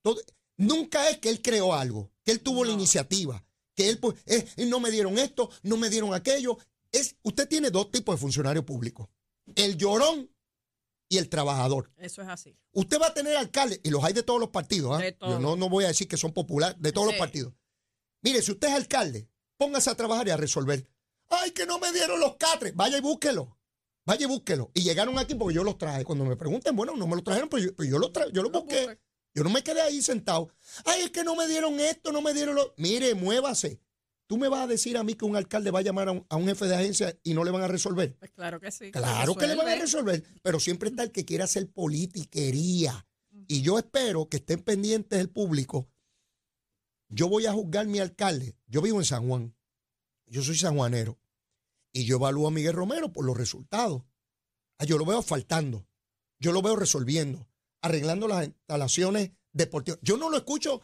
Todo- 0.02 0.20
nunca 0.56 1.08
es 1.10 1.18
que 1.18 1.28
él 1.28 1.40
creó 1.42 1.74
algo, 1.74 2.10
que 2.24 2.32
él 2.32 2.40
tuvo 2.40 2.64
la 2.64 2.72
iniciativa, 2.72 3.44
que 3.74 3.88
él 3.88 3.98
pues, 3.98 4.16
eh, 4.26 4.46
eh, 4.56 4.66
no 4.66 4.80
me 4.80 4.90
dieron 4.90 5.18
esto, 5.18 5.50
no 5.62 5.76
me 5.76 5.88
dieron 5.90 6.14
aquello. 6.14 6.58
Es, 6.90 7.16
usted 7.22 7.48
tiene 7.48 7.70
dos 7.70 7.90
tipos 7.90 8.14
de 8.16 8.20
funcionarios 8.20 8.64
públicos. 8.64 9.08
El 9.54 9.76
llorón 9.76 10.30
y 11.08 11.18
el 11.18 11.28
trabajador. 11.28 11.92
Eso 11.96 12.22
es 12.22 12.28
así. 12.28 12.56
Usted 12.72 13.00
va 13.00 13.08
a 13.08 13.14
tener 13.14 13.36
alcaldes, 13.36 13.80
y 13.84 13.90
los 13.90 14.02
hay 14.02 14.12
de 14.12 14.22
todos 14.24 14.40
los 14.40 14.48
partidos, 14.50 14.96
¿ah? 14.96 14.98
De 15.02 15.12
Yo 15.12 15.18
todos. 15.18 15.40
no, 15.40 15.56
no 15.56 15.68
voy 15.68 15.84
a 15.84 15.88
decir 15.88 16.08
que 16.08 16.16
son 16.16 16.32
populares, 16.32 16.76
de 16.80 16.90
todos 16.90 17.06
los 17.06 17.16
partidos. 17.16 17.52
Mire, 18.22 18.42
si 18.42 18.50
usted 18.50 18.68
es 18.68 18.74
alcalde, 18.74 19.28
póngase 19.56 19.90
a 19.90 19.94
trabajar 19.94 20.26
y 20.26 20.30
a 20.30 20.36
resolver. 20.36 20.88
Ay, 21.28 21.52
que 21.52 21.66
no 21.66 21.78
me 21.78 21.92
dieron 21.92 22.18
los 22.18 22.36
catres. 22.36 22.74
Vaya 22.74 22.98
y 22.98 23.00
búsquelo. 23.00 23.55
Vaya 24.06 24.24
y 24.24 24.28
búsquelo. 24.28 24.70
Y 24.72 24.82
llegaron 24.82 25.18
aquí 25.18 25.34
porque 25.34 25.54
yo 25.56 25.64
los 25.64 25.76
traje. 25.78 26.04
Cuando 26.04 26.24
me 26.24 26.36
pregunten, 26.36 26.74
bueno, 26.76 26.94
no 26.96 27.06
me 27.06 27.16
los 27.16 27.24
trajeron, 27.24 27.48
pues 27.48 27.64
yo, 27.64 27.74
pues 27.74 27.88
yo 27.90 27.98
los 27.98 28.12
tra- 28.12 28.30
yo 28.32 28.42
los 28.42 28.52
Lo 28.52 28.60
busqué. 28.62 28.98
Yo 29.34 29.44
no 29.44 29.50
me 29.50 29.62
quedé 29.62 29.82
ahí 29.82 30.00
sentado. 30.00 30.48
Ay, 30.86 31.02
es 31.02 31.10
que 31.10 31.22
no 31.24 31.36
me 31.36 31.46
dieron 31.46 31.78
esto, 31.80 32.10
no 32.12 32.22
me 32.22 32.32
dieron 32.32 32.54
lo. 32.54 32.72
Mire, 32.78 33.14
muévase. 33.14 33.80
Tú 34.28 34.38
me 34.38 34.48
vas 34.48 34.60
a 34.62 34.66
decir 34.66 34.96
a 34.96 35.04
mí 35.04 35.14
que 35.14 35.24
un 35.24 35.36
alcalde 35.36 35.70
va 35.70 35.80
a 35.80 35.82
llamar 35.82 36.08
a 36.08 36.12
un, 36.12 36.26
a 36.30 36.36
un 36.36 36.46
jefe 36.46 36.66
de 36.66 36.74
agencia 36.74 37.16
y 37.22 37.34
no 37.34 37.44
le 37.44 37.50
van 37.50 37.62
a 37.62 37.68
resolver. 37.68 38.16
Pues 38.16 38.30
claro 38.32 38.58
que 38.60 38.70
sí. 38.70 38.90
Claro 38.90 39.34
que 39.36 39.46
le 39.46 39.54
van 39.54 39.68
a 39.68 39.74
resolver, 39.76 40.24
pero 40.42 40.58
siempre 40.58 40.88
está 40.88 41.02
el 41.02 41.12
que 41.12 41.24
quiere 41.24 41.44
hacer 41.44 41.70
politiquería. 41.70 43.06
Y 43.48 43.60
yo 43.62 43.78
espero 43.78 44.28
que 44.28 44.38
estén 44.38 44.60
pendientes 44.62 45.18
el 45.20 45.28
público. 45.28 45.86
Yo 47.08 47.28
voy 47.28 47.46
a 47.46 47.52
juzgar 47.52 47.86
mi 47.86 47.98
alcalde. 48.00 48.56
Yo 48.66 48.82
vivo 48.82 48.98
en 48.98 49.04
San 49.04 49.28
Juan. 49.28 49.54
Yo 50.26 50.42
soy 50.42 50.56
sanjuanero. 50.56 51.18
Y 51.96 52.04
yo 52.04 52.16
evalúo 52.16 52.46
a 52.46 52.50
Miguel 52.50 52.74
Romero 52.74 53.10
por 53.10 53.24
los 53.24 53.34
resultados. 53.34 54.02
Ah, 54.78 54.84
yo 54.84 54.98
lo 54.98 55.06
veo 55.06 55.22
faltando. 55.22 55.88
Yo 56.38 56.52
lo 56.52 56.60
veo 56.60 56.76
resolviendo, 56.76 57.48
arreglando 57.80 58.28
las 58.28 58.44
instalaciones 58.44 59.30
deportivas. 59.54 59.98
Yo 60.02 60.18
no 60.18 60.28
lo 60.28 60.36
escucho 60.36 60.82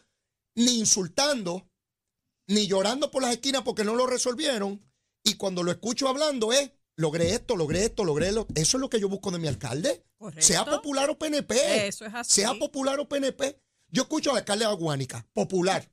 ni 0.54 0.78
insultando, 0.78 1.68
ni 2.46 2.66
llorando 2.66 3.10
por 3.10 3.20
las 3.20 3.32
esquinas 3.32 3.60
porque 3.60 3.84
no 3.84 3.94
lo 3.94 4.06
resolvieron. 4.06 4.82
Y 5.22 5.34
cuando 5.34 5.62
lo 5.62 5.70
escucho 5.70 6.08
hablando 6.08 6.50
es, 6.50 6.72
logré 6.96 7.34
esto, 7.34 7.56
logré 7.56 7.84
esto, 7.84 8.06
logré 8.06 8.32
lo. 8.32 8.46
Eso 8.54 8.78
es 8.78 8.80
lo 8.80 8.88
que 8.88 8.98
yo 8.98 9.10
busco 9.10 9.30
de 9.30 9.38
mi 9.38 9.48
alcalde. 9.48 10.06
Correcto. 10.16 10.46
Sea 10.46 10.64
popular 10.64 11.10
o 11.10 11.18
PNP. 11.18 11.88
Eso 11.88 12.06
es 12.06 12.14
así. 12.14 12.40
Sea 12.40 12.54
popular 12.54 12.98
o 13.00 13.06
PNP. 13.06 13.60
Yo 13.88 14.04
escucho 14.04 14.30
al 14.30 14.38
alcalde 14.38 14.64
de 14.64 14.70
Aguánica, 14.70 15.28
popular. 15.34 15.86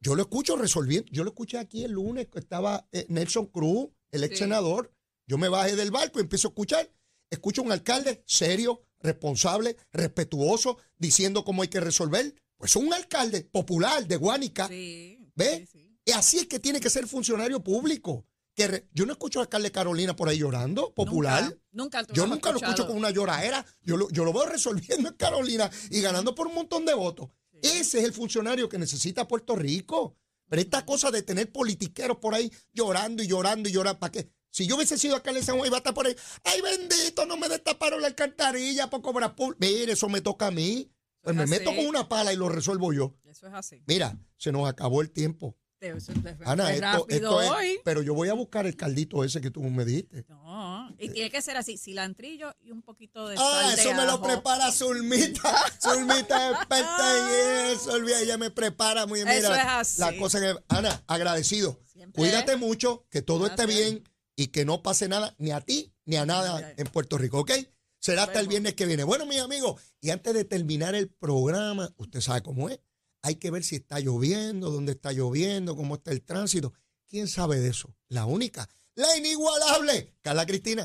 Yo 0.00 0.14
lo 0.14 0.22
escucho 0.22 0.56
resolviendo. 0.56 1.10
Yo 1.12 1.24
lo 1.24 1.30
escuché 1.30 1.58
aquí 1.58 1.84
el 1.84 1.92
lunes, 1.92 2.28
estaba 2.34 2.86
eh, 2.92 3.04
Nelson 3.08 3.46
Cruz, 3.46 3.88
el 4.14 4.24
ex 4.24 4.34
Sí. 4.38 4.44
senador. 4.44 4.92
Yo 5.26 5.38
me 5.38 5.48
bajé 5.48 5.76
del 5.76 5.90
barco 5.90 6.18
y 6.18 6.22
empiezo 6.22 6.48
a 6.48 6.50
escuchar. 6.50 6.90
Escucho 7.30 7.62
a 7.62 7.64
un 7.64 7.72
alcalde 7.72 8.22
serio, 8.26 8.82
responsable, 9.00 9.76
respetuoso, 9.92 10.78
diciendo 10.98 11.44
cómo 11.44 11.62
hay 11.62 11.68
que 11.68 11.80
resolver. 11.80 12.34
Pues 12.56 12.76
un 12.76 12.92
alcalde 12.92 13.42
popular 13.44 14.06
de 14.06 14.16
Guánica. 14.16 14.68
Sí. 14.68 15.18
¿Ve? 15.34 15.66
sí. 15.70 15.98
Y 16.04 16.12
así 16.12 16.38
es 16.38 16.46
que 16.46 16.58
tiene 16.58 16.80
que 16.80 16.90
ser 16.90 17.06
funcionario 17.06 17.62
público. 17.62 18.26
Que 18.54 18.68
re- 18.68 18.88
yo 18.92 19.04
no 19.06 19.12
escucho 19.12 19.40
al 19.40 19.44
alcalde 19.46 19.72
Carolina 19.72 20.14
por 20.14 20.28
ahí 20.28 20.38
llorando, 20.38 20.94
popular. 20.94 21.58
Nunca, 21.72 22.06
Yo 22.12 22.26
nunca 22.26 22.52
lo 22.52 22.58
escucho 22.58 22.86
con 22.86 22.96
una 22.96 23.10
lloradera. 23.10 23.64
Yo 23.82 23.96
lo, 23.96 24.08
yo 24.10 24.24
lo 24.24 24.32
veo 24.32 24.46
resolviendo 24.46 25.08
en 25.08 25.14
Carolina 25.16 25.68
y 25.90 26.00
ganando 26.00 26.34
por 26.34 26.46
un 26.46 26.54
montón 26.54 26.84
de 26.84 26.94
votos. 26.94 27.30
Ese 27.62 27.98
es 27.98 28.04
el 28.04 28.12
funcionario 28.12 28.68
que 28.68 28.78
necesita 28.78 29.26
Puerto 29.26 29.56
Rico. 29.56 30.16
Pero 30.54 30.62
esta 30.62 30.86
cosa 30.86 31.10
de 31.10 31.22
tener 31.22 31.50
politiqueros 31.50 32.18
por 32.18 32.32
ahí 32.32 32.48
llorando 32.72 33.24
y 33.24 33.26
llorando 33.26 33.68
y 33.68 33.72
llorando, 33.72 33.98
¿para 33.98 34.12
qué? 34.12 34.30
Si 34.50 34.68
yo 34.68 34.76
hubiese 34.76 34.96
sido 34.96 35.16
alcalde 35.16 35.40
de 35.40 35.46
San 35.46 35.56
Juan, 35.56 35.66
iba 35.66 35.76
a 35.76 35.78
estar 35.78 35.92
por 35.92 36.06
ahí. 36.06 36.14
¡Ay, 36.44 36.60
bendito! 36.60 37.26
No 37.26 37.36
me 37.36 37.48
destaparon 37.48 38.00
la 38.00 38.06
alcantarilla 38.06 38.88
por 38.88 39.02
cobrar 39.02 39.34
público. 39.34 39.58
Mire, 39.58 39.94
eso 39.94 40.08
me 40.08 40.20
toca 40.20 40.46
a 40.46 40.50
mí. 40.52 40.92
Pues 41.22 41.34
me 41.34 41.48
meto 41.48 41.74
con 41.74 41.84
una 41.84 42.08
pala 42.08 42.32
y 42.32 42.36
lo 42.36 42.48
resuelvo 42.48 42.92
yo. 42.92 43.16
Eso 43.24 43.48
es 43.48 43.52
así. 43.52 43.82
Mira, 43.88 44.16
se 44.36 44.52
nos 44.52 44.68
acabó 44.68 45.02
el 45.02 45.10
tiempo. 45.10 45.58
Eso 45.88 46.12
es 46.12 46.18
Ana, 46.46 46.72
esto, 46.72 46.82
rápido 46.82 47.06
esto 47.08 47.42
es- 47.42 47.50
hoy. 47.50 47.80
pero 47.84 48.02
yo 48.02 48.14
voy 48.14 48.28
a 48.28 48.34
buscar 48.34 48.66
el 48.66 48.76
caldito 48.76 49.24
ese 49.24 49.40
que 49.40 49.50
tú 49.50 49.62
me 49.62 49.84
dijiste. 49.84 50.24
No, 50.28 50.88
y 50.98 51.08
tiene 51.10 51.30
que 51.30 51.42
ser 51.42 51.56
así, 51.56 51.76
cilantrillo 51.76 52.54
y 52.62 52.70
un 52.70 52.82
poquito 52.82 53.28
de 53.28 53.36
Ah, 53.38 53.62
sal 53.66 53.76
de 53.76 53.82
eso 53.82 53.94
me 53.94 54.06
lo 54.06 54.22
prepara 54.22 54.70
Zulmita. 54.72 55.54
Zulmita 55.82 56.50
es 56.50 56.56
experta 56.56 57.18
en 57.18 57.70
eso. 57.76 57.92
olvida, 57.92 58.20
Ella 58.20 58.38
me 58.38 58.50
prepara 58.50 59.06
muy 59.06 59.20
bien. 59.24 59.28
Eso 59.28 59.50
Mira, 59.50 59.62
es 59.62 59.68
así. 59.68 60.00
La 60.00 60.16
cosa 60.16 60.40
que. 60.40 60.54
Ana, 60.68 61.02
agradecido. 61.06 61.80
Siempre. 61.92 62.20
Cuídate 62.20 62.56
mucho, 62.56 63.06
que 63.10 63.22
todo 63.22 63.46
esté 63.46 63.66
bien 63.66 64.02
y 64.36 64.48
que 64.48 64.64
no 64.64 64.82
pase 64.82 65.08
nada 65.08 65.34
ni 65.38 65.50
a 65.52 65.60
ti 65.60 65.92
ni 66.06 66.16
a 66.16 66.26
nada 66.26 66.72
en 66.76 66.86
Puerto 66.88 67.18
Rico, 67.18 67.38
¿ok? 67.40 67.52
Será 67.98 68.24
hasta 68.24 68.38
el 68.40 68.48
viernes 68.48 68.74
que 68.74 68.84
viene. 68.84 69.02
Bueno, 69.04 69.24
mis 69.24 69.40
amigos, 69.40 69.80
y 70.02 70.10
antes 70.10 70.34
de 70.34 70.44
terminar 70.44 70.94
el 70.94 71.08
programa, 71.08 71.90
usted 71.96 72.20
sabe 72.20 72.42
cómo 72.42 72.68
es. 72.68 72.78
Hay 73.24 73.36
que 73.36 73.50
ver 73.50 73.64
si 73.64 73.76
está 73.76 74.00
lloviendo, 74.00 74.70
dónde 74.70 74.92
está 74.92 75.10
lloviendo, 75.10 75.74
cómo 75.74 75.94
está 75.94 76.10
el 76.10 76.20
tránsito. 76.20 76.74
¿Quién 77.08 77.26
sabe 77.26 77.58
de 77.58 77.70
eso? 77.70 77.96
La 78.08 78.26
única, 78.26 78.68
la 78.96 79.16
inigualable, 79.16 80.12
Carla 80.20 80.44
Cristina. 80.44 80.84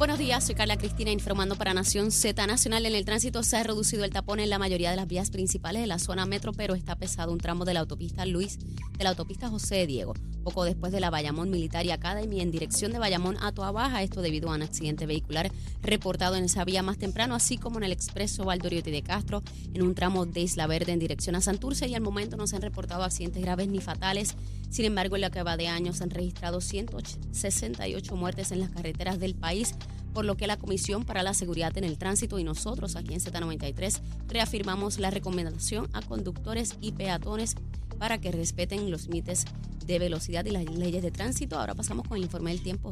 Buenos 0.00 0.18
días, 0.18 0.46
soy 0.46 0.54
Carla 0.54 0.78
Cristina 0.78 1.10
informando 1.10 1.56
para 1.56 1.74
Nación 1.74 2.10
Z 2.10 2.46
Nacional. 2.46 2.86
En 2.86 2.94
el 2.94 3.04
tránsito 3.04 3.42
se 3.42 3.58
ha 3.58 3.62
reducido 3.62 4.02
el 4.02 4.10
tapón 4.10 4.40
en 4.40 4.48
la 4.48 4.58
mayoría 4.58 4.88
de 4.88 4.96
las 4.96 5.06
vías 5.06 5.30
principales 5.30 5.82
de 5.82 5.86
la 5.86 5.98
zona 5.98 6.24
metro, 6.24 6.54
pero 6.54 6.74
está 6.74 6.96
pesado 6.96 7.32
un 7.32 7.38
tramo 7.38 7.66
de 7.66 7.74
la 7.74 7.80
autopista 7.80 8.24
Luis, 8.24 8.58
de 8.96 9.04
la 9.04 9.10
autopista 9.10 9.50
José 9.50 9.86
Diego, 9.86 10.14
poco 10.42 10.64
después 10.64 10.90
de 10.90 11.00
la 11.00 11.10
Bayamón 11.10 11.50
Military 11.50 11.90
Academy 11.90 12.40
en 12.40 12.50
dirección 12.50 12.92
de 12.92 12.98
Bayamón 12.98 13.36
a 13.42 13.52
Toa 13.52 13.72
Baja, 13.72 14.02
esto 14.02 14.22
debido 14.22 14.50
a 14.50 14.54
un 14.54 14.62
accidente 14.62 15.04
vehicular 15.04 15.52
reportado 15.82 16.36
en 16.36 16.44
esa 16.44 16.64
vía 16.64 16.82
más 16.82 16.96
temprano, 16.96 17.34
así 17.34 17.58
como 17.58 17.76
en 17.76 17.84
el 17.84 17.92
expreso 17.92 18.46
Valdoriotti 18.46 18.90
de 18.90 19.02
Castro, 19.02 19.42
en 19.74 19.82
un 19.82 19.94
tramo 19.94 20.24
de 20.24 20.40
Isla 20.40 20.66
Verde 20.66 20.92
en 20.92 20.98
dirección 20.98 21.36
a 21.36 21.42
Santurce 21.42 21.88
y 21.88 21.94
al 21.94 22.00
momento 22.00 22.38
no 22.38 22.46
se 22.46 22.56
han 22.56 22.62
reportado 22.62 23.04
accidentes 23.04 23.42
graves 23.42 23.68
ni 23.68 23.80
fatales. 23.80 24.34
Sin 24.70 24.86
embargo, 24.86 25.16
en 25.16 25.22
lo 25.22 25.30
que 25.30 25.42
va 25.42 25.58
de 25.58 25.68
año 25.68 25.92
se 25.92 26.04
han 26.04 26.10
registrado 26.10 26.62
168 26.62 28.16
muertes 28.16 28.50
en 28.52 28.60
las 28.60 28.70
carreteras 28.70 29.18
del 29.18 29.34
país, 29.34 29.74
por 30.12 30.24
lo 30.24 30.36
que 30.36 30.46
la 30.46 30.56
Comisión 30.56 31.04
para 31.04 31.22
la 31.22 31.34
Seguridad 31.34 31.76
en 31.78 31.84
el 31.84 31.98
Tránsito 31.98 32.38
y 32.38 32.44
nosotros 32.44 32.96
aquí 32.96 33.14
en 33.14 33.20
Z93 33.20 34.00
reafirmamos 34.28 34.98
la 34.98 35.10
recomendación 35.10 35.88
a 35.92 36.02
conductores 36.02 36.76
y 36.80 36.92
peatones 36.92 37.56
para 37.98 38.18
que 38.18 38.32
respeten 38.32 38.90
los 38.90 39.06
límites 39.06 39.44
de 39.86 39.98
velocidad 39.98 40.44
y 40.44 40.50
las 40.50 40.64
leyes 40.64 41.02
de 41.02 41.10
tránsito. 41.10 41.58
Ahora 41.58 41.74
pasamos 41.74 42.06
con 42.08 42.16
el 42.16 42.24
informe 42.24 42.50
del 42.50 42.62
tiempo. 42.62 42.90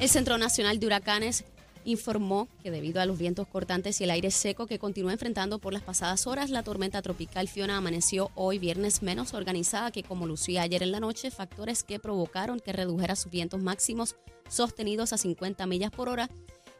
El 0.00 0.08
Centro 0.08 0.36
Nacional 0.38 0.78
de 0.78 0.86
Huracanes 0.86 1.44
informó 1.84 2.48
que 2.62 2.70
debido 2.70 3.00
a 3.00 3.06
los 3.06 3.18
vientos 3.18 3.46
cortantes 3.46 4.00
y 4.00 4.04
el 4.04 4.10
aire 4.10 4.30
seco 4.30 4.66
que 4.66 4.78
continúa 4.78 5.12
enfrentando 5.12 5.58
por 5.58 5.72
las 5.72 5.82
pasadas 5.82 6.26
horas, 6.26 6.50
la 6.50 6.62
tormenta 6.62 7.02
tropical 7.02 7.48
Fiona 7.48 7.76
amaneció 7.76 8.30
hoy 8.34 8.58
viernes 8.58 9.02
menos 9.02 9.34
organizada 9.34 9.90
que 9.90 10.02
como 10.02 10.26
lucía 10.26 10.62
ayer 10.62 10.82
en 10.82 10.92
la 10.92 11.00
noche, 11.00 11.30
factores 11.30 11.82
que 11.82 11.98
provocaron 11.98 12.60
que 12.60 12.72
redujera 12.72 13.16
sus 13.16 13.30
vientos 13.30 13.60
máximos 13.60 14.16
sostenidos 14.48 15.12
a 15.12 15.18
50 15.18 15.66
millas 15.66 15.90
por 15.90 16.08
hora. 16.08 16.30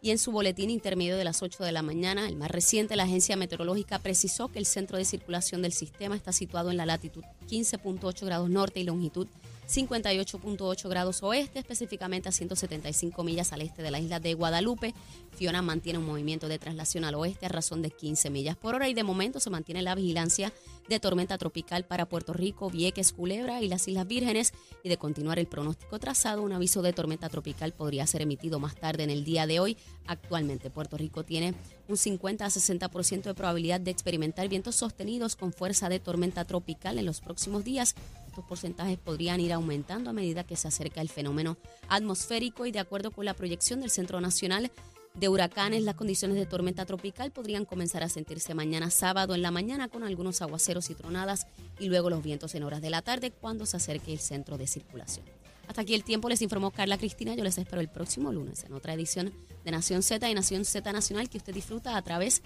Y 0.00 0.10
en 0.10 0.18
su 0.18 0.32
boletín 0.32 0.68
intermedio 0.68 1.16
de 1.16 1.24
las 1.24 1.42
8 1.42 1.64
de 1.64 1.72
la 1.72 1.80
mañana, 1.80 2.28
el 2.28 2.36
más 2.36 2.50
reciente, 2.50 2.94
la 2.94 3.04
agencia 3.04 3.36
meteorológica 3.36 3.98
precisó 3.98 4.48
que 4.48 4.58
el 4.58 4.66
centro 4.66 4.98
de 4.98 5.06
circulación 5.06 5.62
del 5.62 5.72
sistema 5.72 6.14
está 6.14 6.30
situado 6.30 6.70
en 6.70 6.76
la 6.76 6.84
latitud 6.84 7.24
15.8 7.48 8.26
grados 8.26 8.50
norte 8.50 8.80
y 8.80 8.84
longitud 8.84 9.28
58.8 9.68 10.88
grados 10.88 11.22
oeste, 11.22 11.58
específicamente 11.58 12.28
a 12.28 12.32
175 12.32 13.24
millas 13.24 13.52
al 13.52 13.62
este 13.62 13.82
de 13.82 13.90
la 13.90 13.98
isla 13.98 14.20
de 14.20 14.34
Guadalupe. 14.34 14.94
Fiona 15.36 15.62
mantiene 15.62 15.98
un 15.98 16.06
movimiento 16.06 16.48
de 16.48 16.58
traslación 16.58 17.04
al 17.04 17.14
oeste 17.14 17.46
a 17.46 17.48
razón 17.48 17.82
de 17.82 17.90
15 17.90 18.30
millas 18.30 18.56
por 18.56 18.74
hora 18.74 18.88
y 18.88 18.94
de 18.94 19.02
momento 19.02 19.40
se 19.40 19.50
mantiene 19.50 19.82
la 19.82 19.94
vigilancia 19.94 20.52
de 20.88 21.00
tormenta 21.00 21.38
tropical 21.38 21.84
para 21.86 22.06
Puerto 22.06 22.34
Rico, 22.34 22.70
Vieques, 22.70 23.12
Culebra 23.12 23.62
y 23.62 23.68
las 23.68 23.88
Islas 23.88 24.06
Vírgenes 24.06 24.52
y 24.82 24.88
de 24.88 24.98
continuar 24.98 25.38
el 25.38 25.46
pronóstico 25.46 25.98
trazado, 25.98 26.42
un 26.42 26.52
aviso 26.52 26.82
de 26.82 26.92
tormenta 26.92 27.28
tropical 27.28 27.72
podría 27.72 28.06
ser 28.06 28.22
emitido 28.22 28.58
más 28.58 28.74
tarde 28.74 29.02
en 29.02 29.10
el 29.10 29.24
día 29.24 29.46
de 29.46 29.60
hoy. 29.60 29.78
Actualmente 30.06 30.70
Puerto 30.70 30.98
Rico 30.98 31.24
tiene 31.24 31.54
un 31.88 31.96
50 31.96 32.44
a 32.44 32.48
60% 32.48 33.22
de 33.22 33.34
probabilidad 33.34 33.80
de 33.80 33.90
experimentar 33.90 34.48
vientos 34.48 34.76
sostenidos 34.76 35.36
con 35.36 35.52
fuerza 35.52 35.88
de 35.88 36.00
tormenta 36.00 36.44
tropical 36.44 36.98
en 36.98 37.06
los 37.06 37.20
próximos 37.20 37.64
días. 37.64 37.94
Estos 38.34 38.46
porcentajes 38.46 38.98
podrían 38.98 39.38
ir 39.38 39.52
aumentando 39.52 40.10
a 40.10 40.12
medida 40.12 40.42
que 40.42 40.56
se 40.56 40.66
acerca 40.66 41.00
el 41.00 41.08
fenómeno 41.08 41.56
atmosférico 41.86 42.66
y 42.66 42.72
de 42.72 42.80
acuerdo 42.80 43.12
con 43.12 43.24
la 43.24 43.34
proyección 43.34 43.80
del 43.80 43.90
Centro 43.90 44.20
Nacional 44.20 44.72
de 45.14 45.28
Huracanes, 45.28 45.84
las 45.84 45.94
condiciones 45.94 46.36
de 46.36 46.44
tormenta 46.44 46.84
tropical 46.84 47.30
podrían 47.30 47.64
comenzar 47.64 48.02
a 48.02 48.08
sentirse 48.08 48.52
mañana 48.52 48.90
sábado 48.90 49.36
en 49.36 49.42
la 49.42 49.52
mañana 49.52 49.86
con 49.86 50.02
algunos 50.02 50.42
aguaceros 50.42 50.90
y 50.90 50.96
tronadas 50.96 51.46
y 51.78 51.86
luego 51.86 52.10
los 52.10 52.24
vientos 52.24 52.56
en 52.56 52.64
horas 52.64 52.82
de 52.82 52.90
la 52.90 53.02
tarde 53.02 53.30
cuando 53.30 53.66
se 53.66 53.76
acerque 53.76 54.12
el 54.12 54.18
centro 54.18 54.58
de 54.58 54.66
circulación. 54.66 55.24
Hasta 55.68 55.82
aquí 55.82 55.94
el 55.94 56.02
tiempo, 56.02 56.28
les 56.28 56.42
informó 56.42 56.72
Carla 56.72 56.98
Cristina. 56.98 57.34
Yo 57.34 57.44
les 57.44 57.56
espero 57.56 57.80
el 57.80 57.88
próximo 57.88 58.32
lunes 58.32 58.64
en 58.64 58.72
otra 58.74 58.94
edición 58.94 59.32
de 59.64 59.70
Nación 59.70 60.02
Z 60.02 60.28
y 60.28 60.34
Nación 60.34 60.64
Z 60.64 60.92
Nacional 60.92 61.30
que 61.30 61.38
usted 61.38 61.54
disfruta 61.54 61.96
a 61.96 62.02
través 62.02 62.42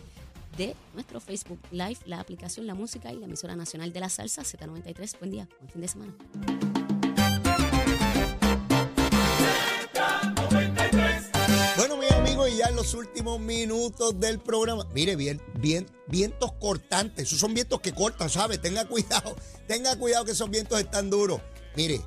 de 0.58 0.74
nuestro 0.92 1.20
Facebook 1.20 1.60
Live, 1.70 1.98
la 2.04 2.18
aplicación 2.18 2.66
La 2.66 2.74
Música 2.74 3.12
y 3.12 3.16
la 3.16 3.26
emisora 3.26 3.54
nacional 3.54 3.92
de 3.92 4.00
la 4.00 4.08
salsa 4.08 4.42
Z93. 4.42 5.18
Buen 5.20 5.30
día, 5.30 5.48
buen 5.60 5.70
fin 5.70 5.80
de 5.80 5.88
semana. 5.88 6.14
Bueno, 11.76 11.96
mis 11.96 12.10
amigos, 12.10 12.50
y 12.50 12.56
ya 12.56 12.66
en 12.66 12.76
los 12.76 12.92
últimos 12.94 13.38
minutos 13.38 14.18
del 14.18 14.40
programa. 14.40 14.84
Mire, 14.92 15.14
bien, 15.14 15.40
bien, 15.60 15.86
vientos 16.08 16.52
cortantes. 16.54 17.28
Esos 17.28 17.38
son 17.38 17.54
vientos 17.54 17.80
que 17.80 17.92
cortan, 17.92 18.28
¿sabe? 18.28 18.58
Tenga 18.58 18.84
cuidado, 18.86 19.36
tenga 19.68 19.96
cuidado 19.96 20.24
que 20.24 20.32
esos 20.32 20.50
vientos 20.50 20.80
están 20.80 21.08
duros. 21.08 21.40
Mire, 21.76 22.00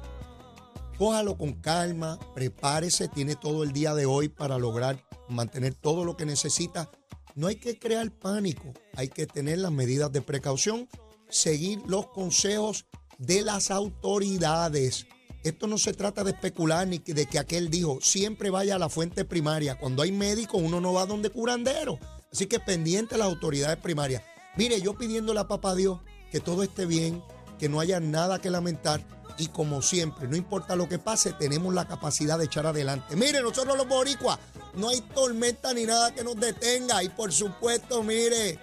cójalo 0.98 1.38
con 1.38 1.54
calma, 1.54 2.20
prepárese, 2.36 3.08
tiene 3.08 3.38
todo 3.38 3.64
el 3.64 3.72
día 3.72 3.96
de 3.96 4.06
hoy 4.06 4.28
para 4.28 4.58
lograr 4.58 5.02
mantener 5.30 5.74
todo 5.74 6.04
lo 6.04 6.18
que 6.18 6.26
necesita. 6.26 6.92
No 7.36 7.48
hay 7.48 7.56
que 7.56 7.80
crear 7.80 8.12
pánico, 8.12 8.74
hay 8.96 9.08
que 9.08 9.26
tener 9.26 9.60
las 9.60 9.72
medidas 9.72 10.12
de 10.12 10.22
precaución, 10.22 10.90
seguir 11.30 11.82
los 11.88 12.08
consejos 12.08 12.86
de 13.18 13.42
las 13.42 13.72
autoridades. 13.72 15.06
Esto 15.44 15.66
no 15.66 15.78
se 15.78 15.94
trata 15.94 16.24
de 16.24 16.32
especular 16.32 16.88
ni 16.88 17.00
de 17.00 17.26
que 17.26 17.40
aquel 17.40 17.70
dijo, 17.70 18.00
siempre 18.02 18.50
vaya 18.50 18.76
a 18.76 18.80
la 18.80 18.90
fuente 18.90 19.26
primaria. 19.26 19.78
Cuando 19.80 20.04
hay 20.04 20.12
médico, 20.12 20.58
uno 20.58 20.82
no 20.82 20.94
va 20.94 21.06
donde 21.06 21.30
curandero. 21.30 22.00
Así 22.32 22.46
que 22.46 22.60
pendiente 22.60 23.16
a 23.16 23.18
las 23.20 23.28
autoridades 23.28 23.78
primarias. 23.78 24.24
Mire, 24.56 24.82
yo 24.82 24.98
pidiéndole 24.98 25.40
a 25.40 25.48
papá 25.48 25.74
Dios 25.76 26.00
que 26.32 26.40
todo 26.40 26.64
esté 26.64 26.86
bien, 26.86 27.24
que 27.62 27.70
no 27.70 27.80
haya 27.80 28.00
nada 28.00 28.42
que 28.42 28.50
lamentar. 28.50 29.02
Y 29.38 29.50
como 29.50 29.84
siempre, 29.84 30.28
no 30.28 30.36
importa 30.36 30.76
lo 30.76 30.90
que 30.90 30.98
pase, 30.98 31.32
tenemos 31.34 31.72
la 31.76 31.88
capacidad 31.88 32.40
de 32.40 32.46
echar 32.46 32.66
adelante. 32.66 33.16
Mire, 33.16 33.40
nosotros 33.44 33.78
los 33.78 33.88
boricuas, 33.88 34.40
no 34.74 34.90
hay 34.90 35.02
tormenta 35.02 35.72
ni 35.72 35.86
nada 35.86 36.12
que 36.12 36.24
nos 36.24 36.38
detenga. 36.38 37.04
Y 37.04 37.10
por 37.10 37.32
supuesto, 37.32 38.02
mire, 38.02 38.58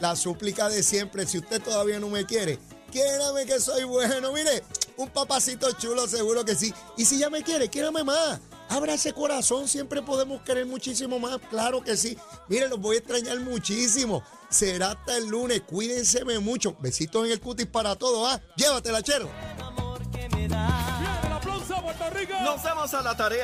la 0.00 0.16
súplica 0.16 0.70
de 0.70 0.82
siempre, 0.82 1.26
si 1.26 1.36
usted 1.36 1.60
todavía 1.60 2.00
no 2.00 2.08
me 2.08 2.24
quiere, 2.24 2.58
quiérame 2.90 3.44
que 3.44 3.60
soy 3.60 3.84
bueno. 3.84 4.32
Mire, 4.32 4.62
un 4.96 5.10
papacito 5.10 5.70
chulo, 5.72 6.08
seguro 6.08 6.42
que 6.42 6.54
sí. 6.54 6.72
Y 6.96 7.04
si 7.04 7.18
ya 7.18 7.28
me 7.28 7.42
quiere, 7.42 7.68
quiérame 7.68 8.02
más. 8.02 8.40
Abra 8.70 8.94
ese 8.94 9.12
corazón, 9.12 9.68
siempre 9.68 10.00
podemos 10.00 10.40
querer 10.40 10.64
muchísimo 10.64 11.18
más, 11.18 11.38
claro 11.50 11.82
que 11.82 11.98
sí. 11.98 12.16
Mire, 12.48 12.66
los 12.70 12.80
voy 12.80 12.96
a 12.96 12.98
extrañar 13.00 13.40
muchísimo. 13.40 14.22
Será 14.50 14.92
hasta 14.92 15.16
el 15.16 15.26
lunes, 15.26 15.62
cuídense 15.62 16.24
mucho. 16.40 16.76
Besitos 16.80 17.26
en 17.26 17.32
el 17.32 17.40
cutis 17.40 17.66
para 17.66 17.96
todos, 17.96 18.32
¿ah? 18.32 18.40
Llévatela, 18.56 19.02
chero. 19.02 19.28
Nos 22.44 22.62
vemos 22.62 22.94
a 22.94 23.02
la 23.02 23.16
tarea. 23.16 23.36